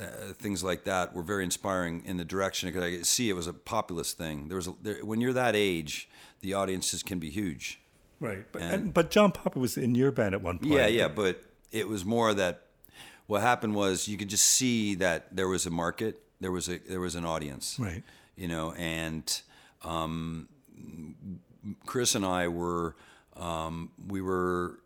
[0.00, 3.34] uh, things like that, were very inspiring in the direction because I could see it
[3.34, 4.48] was a populist thing.
[4.48, 6.08] There was a, there, when you're that age,
[6.40, 7.80] the audiences can be huge.
[8.20, 8.44] right?
[8.52, 10.72] But, And- and, but John Popper was in your band at one point.
[10.72, 12.62] Yeah, yeah, but it was more that
[13.26, 16.78] what happened was you could just see that there was a market, there was a
[16.78, 18.02] there was an audience, Right.
[18.36, 19.40] You know, and
[19.82, 20.48] um,
[21.86, 22.96] Chris and I were
[23.36, 24.80] um, we were.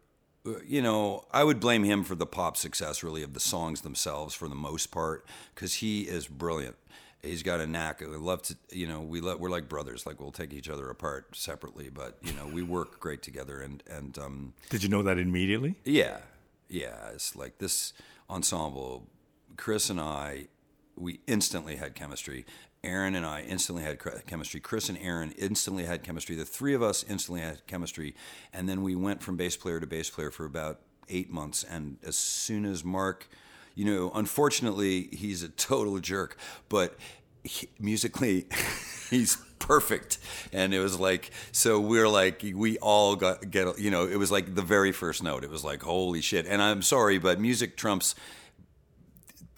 [0.67, 4.35] You know, I would blame him for the pop success, really, of the songs themselves
[4.35, 6.77] for the most part, because he is brilliant.
[7.23, 8.01] He's got a knack.
[8.03, 10.07] I love to, you know, we lo- we're like brothers.
[10.07, 13.61] Like we'll take each other apart separately, but you know, we work great together.
[13.61, 15.75] And and um, Did you know that immediately?
[15.85, 16.19] yeah,
[16.69, 17.09] yeah.
[17.13, 17.93] It's like this
[18.31, 19.09] ensemble.
[19.57, 20.47] Chris and I,
[20.97, 22.47] we instantly had chemistry.
[22.85, 24.61] Aaron and I instantly had chemistry.
[24.61, 26.37] Chris and Aaron instantly had chemistry.
[26.37, 28.15] The three of us instantly had chemistry.
[28.53, 31.65] And then we went from bass player to bass player for about eight months.
[31.65, 33.29] And as soon as Mark,
[33.75, 36.39] you know, unfortunately, he's a total jerk,
[36.69, 36.97] but
[37.43, 38.47] he, musically,
[39.11, 40.19] he's perfect.
[40.53, 44.31] And it was like, so we're like, we all got, get, you know, it was
[44.31, 45.45] like the very first note.
[45.45, 46.47] It was like, holy shit.
[46.47, 48.15] And I'm sorry, but music trumps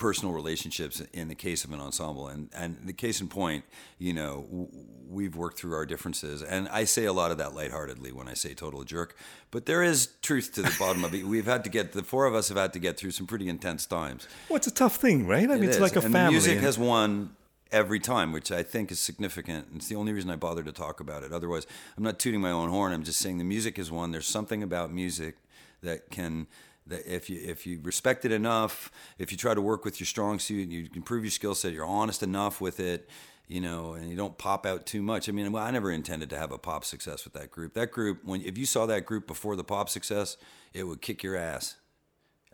[0.01, 2.27] personal relationships in the case of an ensemble.
[2.29, 3.65] And and the case in point,
[3.99, 4.69] you know, w-
[5.09, 8.35] we've worked through our differences, and I say a lot of that lightheartedly when I
[8.35, 9.15] say total jerk,
[9.51, 11.25] but there is truth to the bottom of it.
[11.25, 13.49] We've had to get the four of us have had to get through some pretty
[13.49, 14.27] intense times.
[14.49, 15.45] Well, it's a tough thing, right?
[15.51, 15.83] I mean, It it's is.
[15.83, 16.27] like a and family.
[16.27, 17.37] The music and- has won
[17.71, 19.67] every time, which I think is significant.
[19.77, 21.33] It's the only reason I bother to talk about it.
[21.33, 22.93] Otherwise, I'm not tooting my own horn.
[22.93, 24.11] I'm just saying the music has won.
[24.13, 25.37] There's something about music
[25.83, 26.47] that can
[26.91, 30.39] if you if you respect it enough, if you try to work with your strong
[30.39, 31.73] suit, and you can prove your skill set.
[31.73, 33.09] You're honest enough with it.
[33.49, 35.29] You know, and you don't pop out too much.
[35.29, 37.75] I mean, well, I never intended to have a pop success with that group.
[37.75, 40.37] That group, when if you saw that group before the pop success,
[40.73, 41.75] it would kick your ass.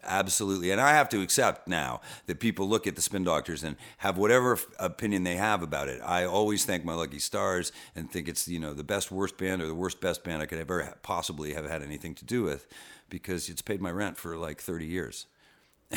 [0.07, 0.70] Absolutely.
[0.70, 4.16] And I have to accept now that people look at the Spin Doctors and have
[4.16, 6.01] whatever f- opinion they have about it.
[6.05, 9.62] I always thank my lucky stars and think it's, you know, the best worst band
[9.62, 12.66] or the worst best band I could ever possibly have had anything to do with
[13.09, 15.26] because it's paid my rent for like 30 years.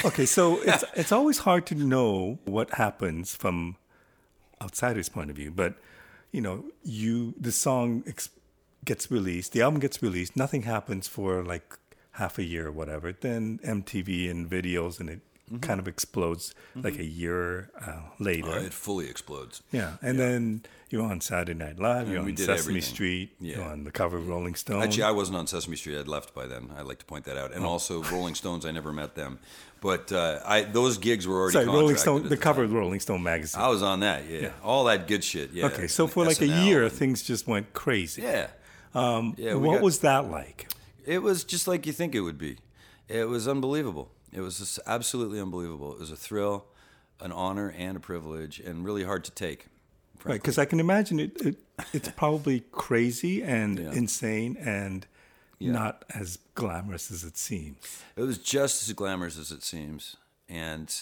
[0.06, 3.76] Okay, so it's it's always hard to know what happens from
[4.62, 5.76] outsider's point of view, but
[6.32, 8.30] you know, you the song ex-
[8.86, 11.78] gets released, the album gets released, nothing happens for like
[12.14, 13.12] half a year or whatever.
[13.14, 15.62] Then MTV and videos, and it Mm-hmm.
[15.62, 18.52] kind of explodes like a year uh, later.
[18.52, 19.64] Uh, it fully explodes.
[19.72, 22.82] Yeah, and then you're on Saturday Night Live, you're on Sesame everything.
[22.82, 23.70] Street, you're Yeah.
[23.70, 24.82] on the cover of Rolling Stone.
[24.84, 26.00] Actually, I wasn't on Sesame Street.
[26.00, 26.72] I'd left by then.
[26.78, 27.52] I'd like to point that out.
[27.52, 27.56] Oh.
[27.56, 29.40] And also, Rolling Stones, I never met them.
[29.82, 32.24] But uh, I those gigs were already Sorry, Rolling Stone.
[32.24, 33.62] The, the cover of Rolling Stone magazine.
[33.62, 34.52] I was on that, yeah.
[34.64, 35.68] All that good shit, yeah.
[35.68, 38.24] okay, so for like a year, and- things just went crazy.
[38.24, 38.48] Yeah.
[38.94, 40.68] Um, yeah, what got- was that like?
[41.06, 42.58] It was just like you think it would be.
[43.08, 44.12] It was unbelievable.
[44.34, 45.94] It was just absolutely unbelievable.
[45.94, 46.66] It was a thrill,
[47.20, 49.68] an honor, and a privilege, and really hard to take.
[50.24, 51.56] Right, because I can imagine it, it.
[51.94, 53.92] It's probably crazy and Yeah.
[53.94, 55.06] insane and
[55.62, 58.02] not as glamorous as it seems.
[58.16, 60.16] It was just as glamorous as it seems,
[60.48, 60.94] and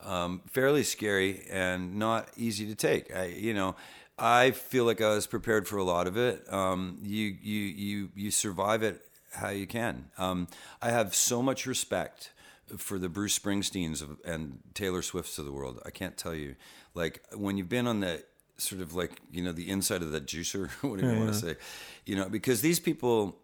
[0.00, 3.14] um, fairly scary and not easy to take.
[3.14, 3.76] I, you know,
[4.18, 6.52] I feel like I was prepared for a lot of it.
[6.52, 9.00] Um, you, you, you, you survive it
[9.34, 10.06] how you can.
[10.18, 10.48] Um,
[10.80, 12.32] I have so much respect
[12.76, 15.80] for the Bruce Springsteens of, and Taylor Swifts of the world.
[15.86, 16.56] I can't tell you,
[16.94, 18.22] like when you've been on the
[18.56, 21.56] sort of like you know the inside of that juicer, whatever you want to say,
[22.06, 23.38] you know, because these people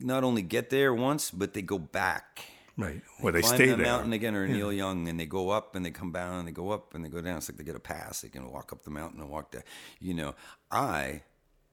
[0.00, 2.44] not only get there once, but they go back.
[2.76, 3.86] Right, where they climb stay the there.
[3.86, 6.52] mountain again, or Neil Young, and they go up and they come down and they
[6.52, 7.36] go up and they go down.
[7.36, 8.22] It's like they get a pass.
[8.22, 9.62] They can walk up the mountain and walk down.
[10.00, 10.34] You know,
[10.72, 11.22] I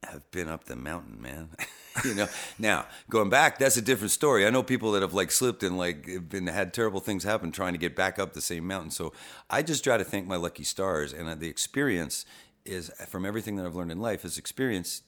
[0.03, 1.49] have been up the mountain, man.
[2.05, 2.27] you know,
[2.57, 4.45] now going back, that's a different story.
[4.45, 7.73] I know people that have like slipped and like been had terrible things happen trying
[7.73, 8.91] to get back up the same mountain.
[8.91, 9.13] So
[9.49, 12.25] I just try to thank my lucky stars, and uh, the experience
[12.65, 15.03] is from everything that I've learned in life is experience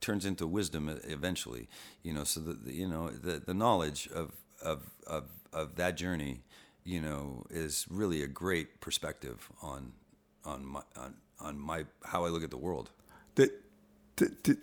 [0.00, 1.68] turns into wisdom e- eventually.
[2.02, 4.32] You know, so the, you know the the knowledge of
[4.62, 6.40] of of of that journey,
[6.84, 9.92] you know, is really a great perspective on
[10.44, 12.90] on my on on my how I look at the world.
[13.34, 13.52] That-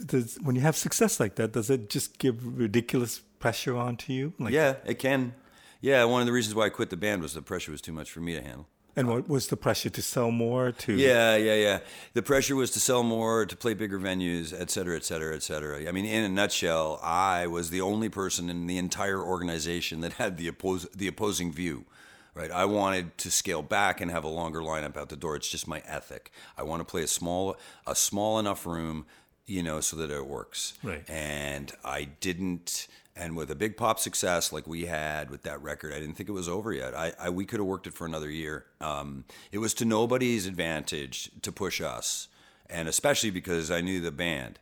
[0.06, 4.34] does, when you have success like that, does it just give ridiculous pressure onto you?
[4.40, 5.34] Like, Yeah, it can.
[5.82, 7.94] Yeah, one of the reasons why I quit the band was the pressure was too
[7.94, 8.68] much for me to handle.
[8.96, 10.72] And what was the pressure to sell more?
[10.72, 11.80] To Yeah, yeah, yeah.
[12.14, 15.44] The pressure was to sell more, to play bigger venues, et cetera, et cetera, et
[15.44, 15.88] cetera.
[15.88, 20.14] I mean, in a nutshell, I was the only person in the entire organization that
[20.14, 21.86] had the oppose the opposing view.
[22.34, 25.38] Right, I wanted to scale back and have a longer lineup out the door.
[25.38, 26.32] It's just my ethic.
[26.58, 27.56] I want to play a small,
[27.88, 29.06] a small enough room,
[29.46, 30.74] you know, so that it works.
[30.84, 31.08] Right.
[31.10, 32.88] And I didn't.
[33.18, 36.28] And with a big pop success like we had with that record, I didn't think
[36.28, 36.94] it was over yet.
[36.94, 38.66] I, I we could have worked it for another year.
[38.82, 39.24] Um,
[39.54, 42.28] it was to nobody's advantage to push us,
[42.70, 44.60] and especially because I knew the band,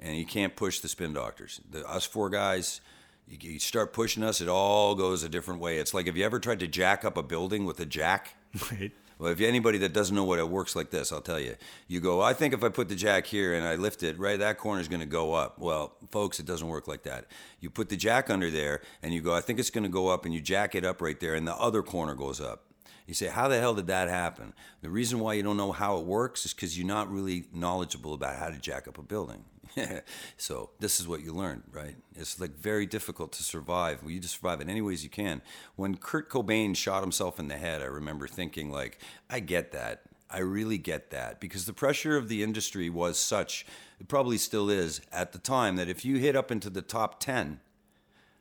[0.00, 1.60] and you can't push the Spin Doctors.
[1.70, 2.80] The us four guys,
[3.28, 5.78] you, you start pushing us, it all goes a different way.
[5.78, 8.34] It's like have you ever tried to jack up a building with a jack?
[8.70, 8.92] Right.
[9.22, 11.54] Well, if anybody that doesn't know what it works like this, I'll tell you.
[11.86, 14.36] You go, I think if I put the jack here and I lift it, right,
[14.36, 15.60] that corner is going to go up.
[15.60, 17.26] Well, folks, it doesn't work like that.
[17.60, 20.08] You put the jack under there and you go, I think it's going to go
[20.08, 22.64] up, and you jack it up right there, and the other corner goes up.
[23.06, 24.54] You say, how the hell did that happen?
[24.80, 28.14] The reason why you don't know how it works is because you're not really knowledgeable
[28.14, 29.44] about how to jack up a building.
[30.36, 31.96] so this is what you learn, right?
[32.14, 34.02] It's like very difficult to survive.
[34.02, 35.42] Well, you just survive in any ways you can.
[35.76, 38.98] When Kurt Cobain shot himself in the head, I remember thinking like,
[39.30, 40.02] I get that.
[40.30, 43.66] I really get that because the pressure of the industry was such,
[44.00, 47.20] it probably still is at the time, that if you hit up into the top
[47.20, 47.60] 10,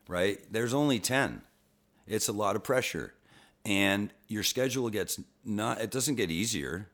[0.08, 1.42] right, there's only 10.
[2.08, 3.14] It's a lot of pressure.
[3.66, 6.90] And your schedule gets not, it doesn't get easier.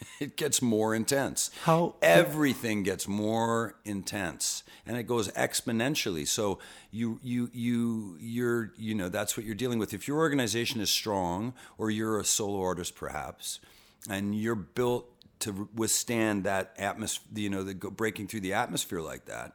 [0.20, 1.50] it gets more intense.
[1.62, 6.26] How- everything gets more intense and it goes exponentially.
[6.26, 6.58] So
[6.90, 9.92] you you you you're you know that's what you're dealing with.
[9.94, 13.60] If your organization is strong or you're a solo artist perhaps
[14.08, 15.06] and you're built
[15.40, 19.52] to withstand that atmosphere, you know, the breaking through the atmosphere like that,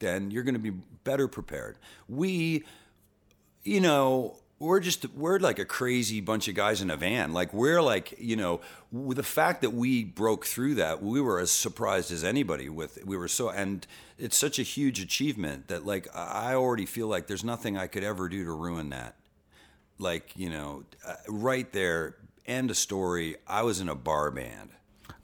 [0.00, 1.78] then you're going to be better prepared.
[2.08, 2.64] We
[3.66, 7.32] you know, we're just we're like a crazy bunch of guys in a van.
[7.32, 11.38] Like we're like, you know, with the fact that we broke through that, we were
[11.38, 13.86] as surprised as anybody with we were so and
[14.18, 18.04] it's such a huge achievement that like I already feel like there's nothing I could
[18.04, 19.16] ever do to ruin that.
[19.98, 23.36] Like, you know, uh, right there end of story.
[23.46, 24.70] I was in a bar band.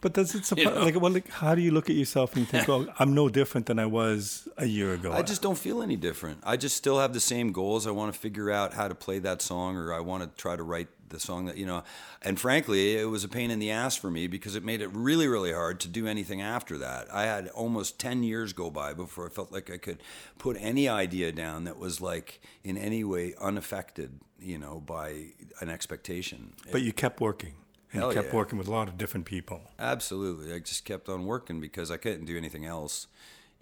[0.01, 0.76] But does it surprise?
[0.76, 3.28] Like, well, like, how do you look at yourself and you think, "Oh, I'm no
[3.28, 5.12] different than I was a year ago"?
[5.12, 6.41] I just don't feel any different.
[6.43, 7.87] I just still have the same goals.
[7.87, 10.57] I want to figure out how to play that song, or I want to try
[10.57, 11.85] to write the song that you know.
[12.20, 14.91] And frankly, it was a pain in the ass for me because it made it
[14.93, 17.12] really, really hard to do anything after that.
[17.14, 20.03] I had almost ten years go by before I felt like I could
[20.39, 25.68] put any idea down that was like in any way unaffected, you know, by an
[25.68, 26.55] expectation.
[26.72, 27.55] But you kept working.
[27.93, 28.36] And Hell kept yeah.
[28.36, 29.61] working with a lot of different people.
[29.78, 30.53] Absolutely.
[30.55, 33.07] I just kept on working because I couldn't do anything else.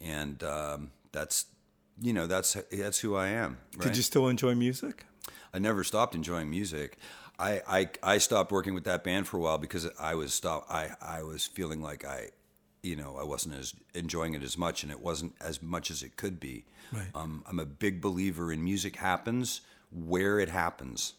[0.00, 1.46] And um, that's,
[2.00, 3.58] you know, that's that's who I am.
[3.76, 3.88] Right?
[3.88, 5.04] Did you still enjoy music?
[5.52, 6.96] I never stopped enjoying music.
[7.40, 10.66] I, I, I stopped working with that band for a while because I was stop
[10.68, 12.28] I, I was feeling like I
[12.82, 16.02] you know I wasn't as enjoying it as much and it wasn't as much as
[16.02, 16.66] it could be.
[16.92, 17.08] Right.
[17.14, 21.14] Um, I'm a big believer in music happens where it happens.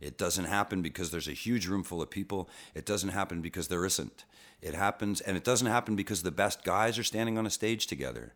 [0.00, 2.48] It doesn't happen because there's a huge room full of people.
[2.74, 4.24] It doesn't happen because there isn't.
[4.62, 7.86] It happens, and it doesn't happen because the best guys are standing on a stage
[7.86, 8.34] together.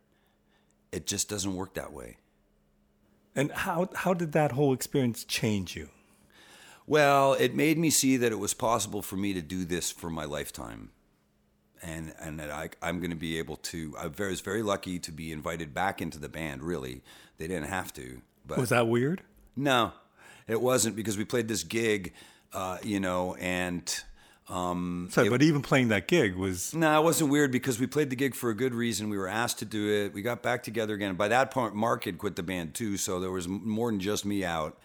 [0.92, 2.18] It just doesn't work that way.
[3.34, 5.88] And how how did that whole experience change you?
[6.86, 10.10] Well, it made me see that it was possible for me to do this for
[10.10, 10.90] my lifetime.
[11.82, 13.94] And, and that I, I'm going to be able to.
[13.98, 16.62] I was very lucky to be invited back into the band.
[16.62, 17.02] Really,
[17.36, 19.20] they didn't have to, but Was that weird?
[19.54, 19.92] No,
[20.48, 22.12] it wasn't because we played this gig,
[22.52, 24.02] uh, you know, and
[24.48, 28.10] um, Sorry, but even playing that gig was no, it wasn't weird because we played
[28.10, 29.08] the gig for a good reason.
[29.08, 30.12] We were asked to do it.
[30.12, 31.14] We got back together again.
[31.14, 34.24] By that point, Mark had quit the band too, so there was more than just
[34.24, 34.78] me out.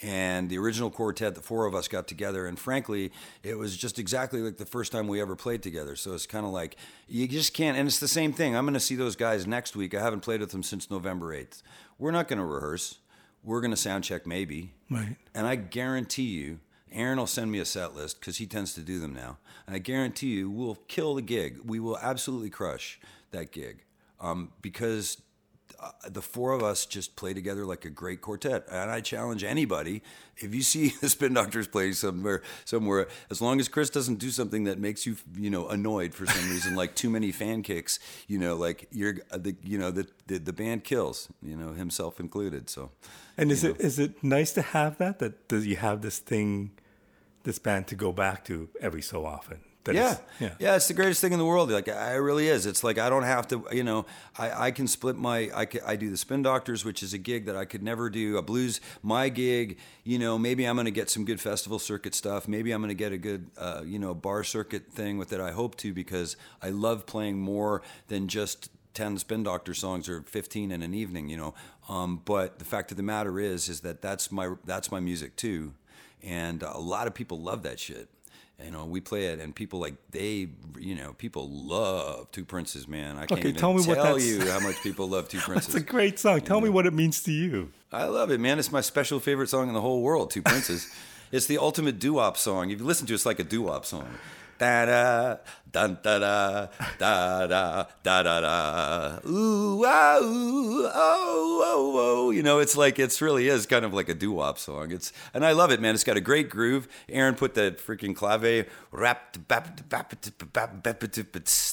[0.00, 3.12] And the original quartet, the four of us got together, and frankly,
[3.44, 5.94] it was just exactly like the first time we ever played together.
[5.94, 7.76] So it's kind of like you just can't.
[7.76, 8.56] And it's the same thing.
[8.56, 9.94] I'm going to see those guys next week.
[9.94, 11.62] I haven't played with them since November 8th.
[11.98, 12.98] We're not going to rehearse.
[13.44, 14.72] We're going to sound check maybe.
[14.90, 15.16] right.
[15.34, 16.60] And I guarantee you,
[16.92, 19.38] Aaron will send me a set list because he tends to do them now.
[19.66, 21.58] And I guarantee you, we'll kill the gig.
[21.64, 23.84] We will absolutely crush that gig
[24.20, 25.20] um, because
[25.80, 28.66] uh, the four of us just play together like a great quartet.
[28.70, 30.02] And I challenge anybody
[30.36, 34.30] if you see the Spin Doctors play somewhere, somewhere, as long as Chris doesn't do
[34.30, 37.98] something that makes you, you know, annoyed for some reason, like too many fan kicks,
[38.26, 42.20] you know, like you're the, you know, the the, the band kills, you know, himself
[42.20, 42.68] included.
[42.70, 42.90] So.
[43.36, 46.72] And is it is it nice to have that that does you have this thing,
[47.44, 49.60] this band to go back to every so often?
[49.90, 50.16] Yeah.
[50.38, 50.54] yeah.
[50.58, 51.70] yeah, It's the greatest thing in the world.
[51.70, 52.66] Like, I it really is.
[52.66, 53.66] It's like I don't have to.
[53.72, 54.06] You know,
[54.38, 55.50] I, I can split my.
[55.54, 58.08] I, ca- I do the Spin Doctors, which is a gig that I could never
[58.08, 58.36] do.
[58.36, 59.78] A blues, my gig.
[60.04, 62.46] You know, maybe I'm going to get some good festival circuit stuff.
[62.46, 65.40] Maybe I'm going to get a good, uh, you know, bar circuit thing with it.
[65.40, 70.20] I hope to because I love playing more than just 10 spin doctor songs or
[70.22, 71.54] 15 in an evening you know
[71.88, 75.34] um, but the fact of the matter is is that that's my that's my music
[75.34, 75.72] too
[76.22, 78.10] and a lot of people love that shit
[78.64, 80.48] you know we play it and people like they
[80.78, 84.04] you know people love two princes man i can't Okay, even tell me what tell
[84.16, 85.74] that's- you how much people love two Princes.
[85.74, 86.40] It's a great song.
[86.42, 87.70] Tell me what it means to you.
[87.92, 88.58] I love it, man.
[88.58, 90.88] It's my special favorite song in the whole world, Two Princes.
[91.32, 92.70] it's the ultimate doo-wop song.
[92.70, 94.08] If you listen to it, it's like a doo-wop song.
[94.58, 95.36] Da da
[95.72, 96.66] dun da da
[96.98, 99.18] da da da da da.
[99.26, 102.30] Ooh ah, ooh oh oh oh.
[102.30, 104.92] You know it's like it's really is kind of like a doo-wop song.
[104.92, 105.94] It's and I love it man.
[105.94, 106.88] It's got a great groove.
[107.08, 109.36] Aaron put that freaking clave rap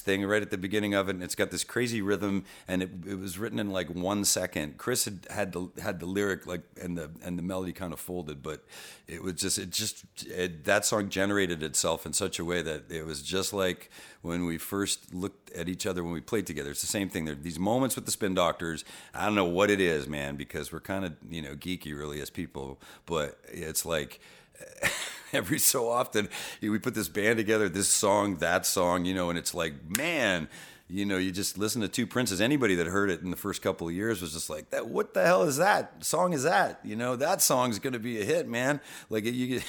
[0.00, 2.90] thing right at the beginning of it and it's got this crazy rhythm and it,
[3.06, 4.78] it was written in like one second.
[4.78, 8.00] Chris had had the had the lyric like and the and the melody kind of
[8.00, 8.64] folded but
[9.06, 12.90] it was just it just it, that song generated itself in such a way that
[12.90, 13.89] it was just like
[14.22, 16.70] when we first looked at each other when we played together.
[16.70, 17.24] It's the same thing.
[17.24, 18.84] There are these moments with the Spin Doctors.
[19.14, 22.20] I don't know what it is, man, because we're kind of you know geeky really
[22.20, 24.20] as people, but it's like.
[25.32, 26.28] Every so often,
[26.60, 30.48] we put this band together, this song, that song, you know, and it's like, man,
[30.90, 32.40] you know, you just listen to Two Princes.
[32.40, 35.14] Anybody that heard it in the first couple of years was just like, "That what
[35.14, 36.32] the hell is that song?
[36.32, 39.60] Is that you know that song's going to be a hit, man?" Like you,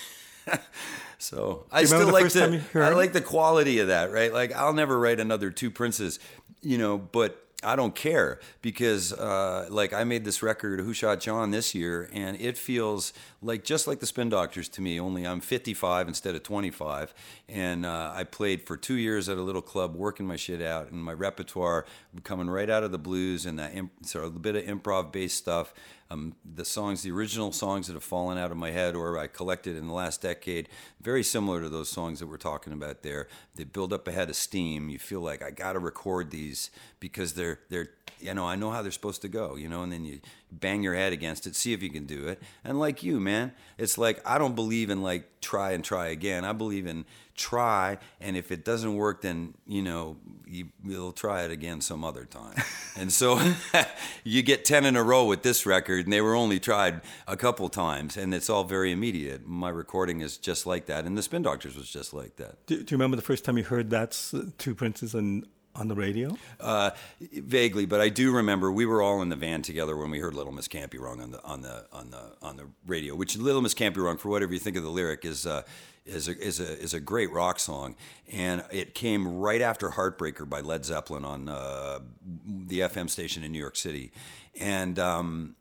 [1.21, 4.33] so I still like first time you the I like the quality of that, right?
[4.33, 6.19] Like I'll never write another two princes,
[6.61, 11.19] you know, but I don't care because uh, like I made this record Who Shot
[11.19, 15.27] John this year and it feels like just like the Spin Doctors to me only
[15.27, 17.13] I'm 55 instead of 25
[17.47, 20.91] and uh, I played for 2 years at a little club working my shit out
[20.91, 21.85] and my repertoire
[22.23, 25.11] coming right out of the blues and that imp- sort of a bit of improv
[25.11, 25.71] based stuff
[26.11, 29.27] um, the songs, the original songs that have fallen out of my head or I
[29.27, 30.67] collected in the last decade,
[30.99, 33.27] very similar to those songs that we're talking about there.
[33.55, 34.89] They build up a head of steam.
[34.89, 37.91] You feel like I got to record these because they're they're
[38.21, 39.55] you know I know how they're supposed to go.
[39.55, 40.19] You know, and then you
[40.51, 42.41] bang your head against it, see if you can do it.
[42.63, 46.45] And like you, man, it's like I don't believe in like try and try again.
[46.45, 47.05] I believe in
[47.35, 52.03] try, and if it doesn't work, then you know you, you'll try it again some
[52.03, 52.55] other time.
[52.97, 53.39] and so
[54.23, 57.37] you get ten in a row with this record, and they were only tried a
[57.37, 59.47] couple times, and it's all very immediate.
[59.47, 62.65] My recording is just like that, and the Spin Doctors was just like that.
[62.67, 65.45] Do, do you remember the first time you heard that's uh, Two Princes on,
[65.75, 66.35] on the radio?
[66.59, 70.19] Uh, vaguely, but I do remember we were all in the van together when we
[70.19, 73.15] heard "Little Miss Can't Be Wrong" on the on the on the on the radio.
[73.15, 75.45] Which "Little Miss Can't Be Wrong" for whatever you think of the lyric is.
[75.45, 75.63] Uh,
[76.03, 77.95] is a, is a is a great rock song,
[78.31, 81.99] and it came right after "Heartbreaker" by Led Zeppelin on uh,
[82.45, 84.11] the FM station in New York City,
[84.59, 85.55] and um,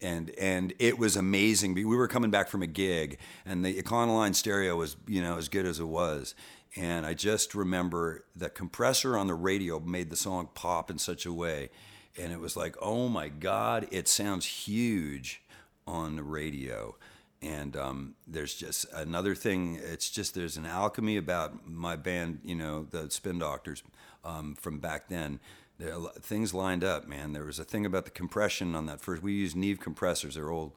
[0.00, 1.74] and and it was amazing.
[1.74, 5.48] We were coming back from a gig, and the Econoline stereo was you know as
[5.48, 6.34] good as it was.
[6.76, 11.24] And I just remember the compressor on the radio made the song pop in such
[11.24, 11.70] a way,
[12.18, 15.42] and it was like, oh my god, it sounds huge
[15.86, 16.96] on the radio.
[17.40, 19.78] And um, there's just another thing.
[19.80, 23.82] It's just there's an alchemy about my band, you know, the Spin Doctors
[24.24, 25.40] um, from back then
[25.78, 27.32] there, things lined up, man.
[27.32, 29.22] There was a thing about the compression on that first.
[29.22, 30.34] We used Neve compressors.
[30.34, 30.72] They're old,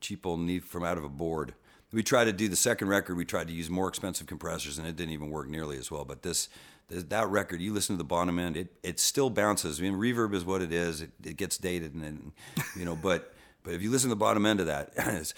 [0.00, 1.54] cheap old Neve from out of a board.
[1.92, 3.16] We tried to do the second record.
[3.16, 6.04] We tried to use more expensive compressors, and it didn't even work nearly as well.
[6.04, 6.48] But this,
[6.88, 9.80] this that record, you listen to the bottom end, it it still bounces.
[9.80, 11.02] I mean, reverb is what it is.
[11.02, 12.32] It, it gets dated, and then,
[12.76, 13.34] you know, but
[13.64, 15.34] but if you listen to the bottom end of that, it's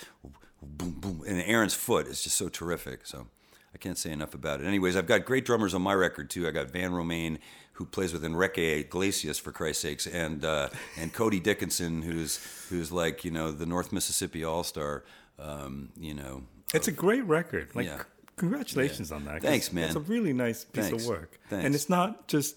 [0.62, 3.06] boom boom, and Aaron's foot is just so terrific.
[3.06, 3.26] So.
[3.74, 4.66] I can't say enough about it.
[4.66, 6.46] Anyways, I've got great drummers on my record too.
[6.46, 7.38] I got Van Romaine,
[7.72, 12.38] who plays with Enrique Iglesias for Christ's sakes, and uh, and Cody Dickinson, who's
[12.68, 15.04] who's like you know the North Mississippi All Star.
[15.42, 17.68] Um, you know, It's a great record.
[17.74, 18.02] Like, Yeah.
[18.36, 19.42] congratulations on that.
[19.42, 19.84] Thanks, man.
[19.86, 21.02] It's a really nice piece Thanks.
[21.02, 21.64] of work, Thanks.
[21.66, 22.56] and it's not just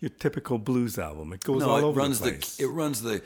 [0.00, 1.32] your typical blues album.
[1.32, 2.58] It goes no, all it over runs the the, place.
[2.60, 3.22] it runs the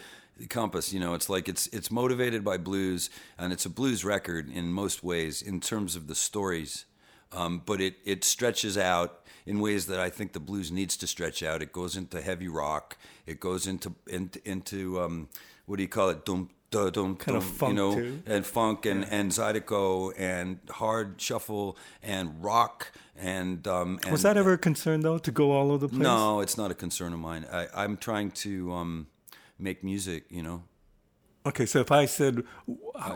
[0.49, 0.93] compass.
[0.93, 3.09] You know, it's like it's it's motivated by blues,
[3.39, 6.85] and it's a blues record in most ways in terms of the stories.
[7.33, 11.07] Um, but it it stretches out in ways that I think the blues needs to
[11.07, 11.63] stretch out.
[11.63, 12.97] It goes into heavy rock.
[13.27, 15.29] It goes into into, into um,
[15.67, 16.25] what do you call it?
[16.25, 18.23] Dum, dum, Kind of funk, you know, too.
[18.27, 24.37] and funk and and zydeco and hard shuffle and rock and um, and Was that
[24.37, 26.01] ever a concern though to go all over the place?
[26.03, 27.47] no, it's not a concern of mine.
[27.53, 29.07] I, I'm trying to um,
[29.59, 30.65] make music, you know.
[31.45, 32.45] Okay, so if I said,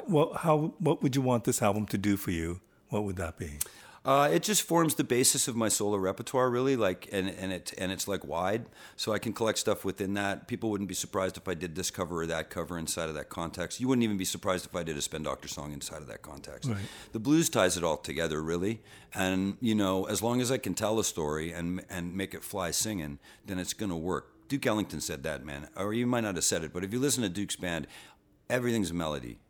[0.08, 2.60] well, how what would you want this album to do for you?
[2.88, 3.52] What would that be?
[4.06, 6.76] Uh, it just forms the basis of my solo repertoire, really.
[6.76, 10.46] Like, and and it and it's like wide, so I can collect stuff within that.
[10.46, 13.28] People wouldn't be surprised if I did this cover or that cover inside of that
[13.28, 13.80] context.
[13.80, 16.22] You wouldn't even be surprised if I did a Spin Doctor song inside of that
[16.22, 16.70] context.
[16.70, 16.78] Right.
[17.10, 18.80] The blues ties it all together, really.
[19.12, 22.44] And you know, as long as I can tell a story and and make it
[22.44, 24.32] fly singing, then it's gonna work.
[24.46, 25.68] Duke Ellington said that, man.
[25.76, 27.88] Or you might not have said it, but if you listen to Duke's band,
[28.48, 29.40] everything's a melody.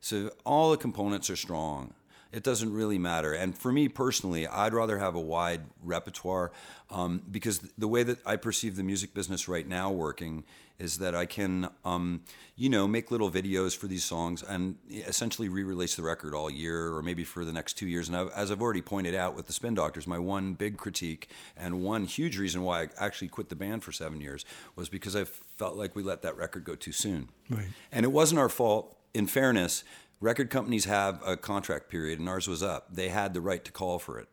[0.00, 1.92] So all the components are strong.
[2.32, 3.32] It doesn't really matter.
[3.32, 6.52] And for me personally, I'd rather have a wide repertoire
[6.88, 10.44] um, because the way that I perceive the music business right now working
[10.78, 12.22] is that I can, um,
[12.56, 16.94] you know, make little videos for these songs and essentially re-release the record all year
[16.94, 18.08] or maybe for the next two years.
[18.08, 21.28] And I've, as I've already pointed out with the Spin Doctors, my one big critique
[21.56, 25.14] and one huge reason why I actually quit the band for seven years was because
[25.14, 27.28] I felt like we let that record go too soon.
[27.50, 27.68] Right.
[27.92, 28.96] And it wasn't our fault.
[29.12, 29.82] In fairness,
[30.20, 32.94] record companies have a contract period, and ours was up.
[32.94, 34.28] They had the right to call for it.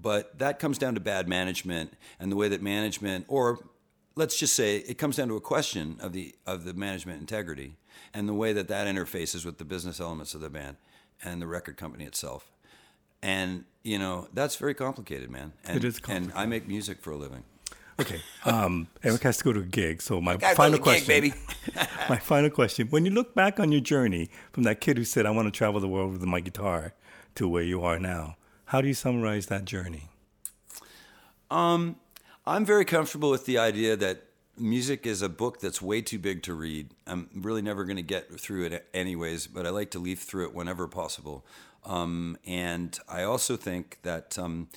[0.00, 3.60] But that comes down to bad management and the way that management, or
[4.16, 7.76] let's just say it comes down to a question of the of the management integrity
[8.12, 10.76] and the way that that interfaces with the business elements of the band
[11.22, 12.50] and the record company itself.
[13.22, 15.52] And you know that's very complicated, man.
[15.64, 17.44] And, It is And I make music for a living.
[18.02, 20.84] Okay, um, Eric has to go to a gig, so my Gotta go final to
[20.84, 21.34] the gig, question, baby.
[22.08, 25.24] my final question: When you look back on your journey from that kid who said,
[25.26, 26.94] "I want to travel the world with my guitar,"
[27.36, 28.36] to where you are now,
[28.66, 30.08] how do you summarize that journey?
[31.50, 31.96] Um,
[32.46, 34.24] I'm very comfortable with the idea that
[34.58, 36.90] music is a book that's way too big to read.
[37.06, 40.46] I'm really never going to get through it anyways, but I like to leaf through
[40.46, 41.44] it whenever possible.
[41.84, 44.68] Um, and I also think that, um,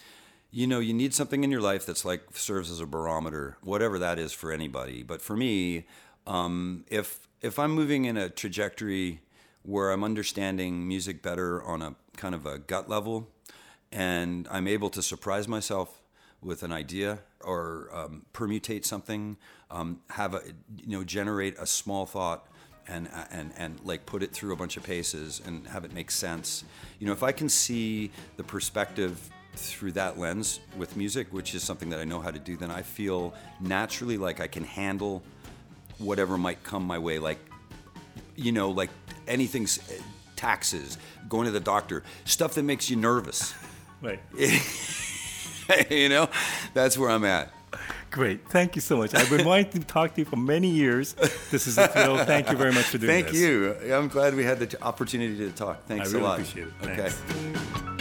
[0.52, 4.00] you know, you need something in your life that's like serves as a barometer, whatever
[4.00, 5.04] that is for anybody.
[5.04, 5.86] But for me,
[6.28, 9.22] um, if if I'm moving in a trajectory
[9.64, 13.28] where I'm understanding music better on a kind of a gut level,
[13.92, 16.02] and I'm able to surprise myself
[16.42, 19.38] with an idea or um, permutate something,
[19.72, 20.42] um, have a
[20.78, 22.48] you know generate a small thought
[22.88, 26.12] and and and like put it through a bunch of paces and have it make
[26.12, 26.64] sense.
[27.00, 31.64] You know, if I can see the perspective through that lens with music, which is
[31.64, 35.24] something that I know how to do, then I feel naturally like I can handle
[35.98, 37.20] whatever might come my way.
[37.20, 37.40] Like,
[38.36, 38.90] you know, like
[39.28, 39.98] anything's eh,
[40.36, 40.98] taxes,
[41.30, 43.54] going to the doctor, stuff that makes you nervous.
[44.02, 44.20] Right.
[45.90, 46.30] you know,
[46.76, 47.52] that's where I'm at.
[48.12, 48.48] Great.
[48.50, 49.16] Thank you so much.
[49.16, 51.14] I've been wanting to talk to you for many years.
[51.50, 52.18] This is a thrill.
[52.24, 53.42] Thank you very much for doing Thank this.
[53.42, 53.96] Thank you.
[53.96, 55.86] I'm glad we had the opportunity to talk.
[55.86, 56.40] Thanks I really a lot.
[56.40, 56.74] appreciate it.
[56.84, 57.10] Okay.
[57.10, 57.95] Thanks.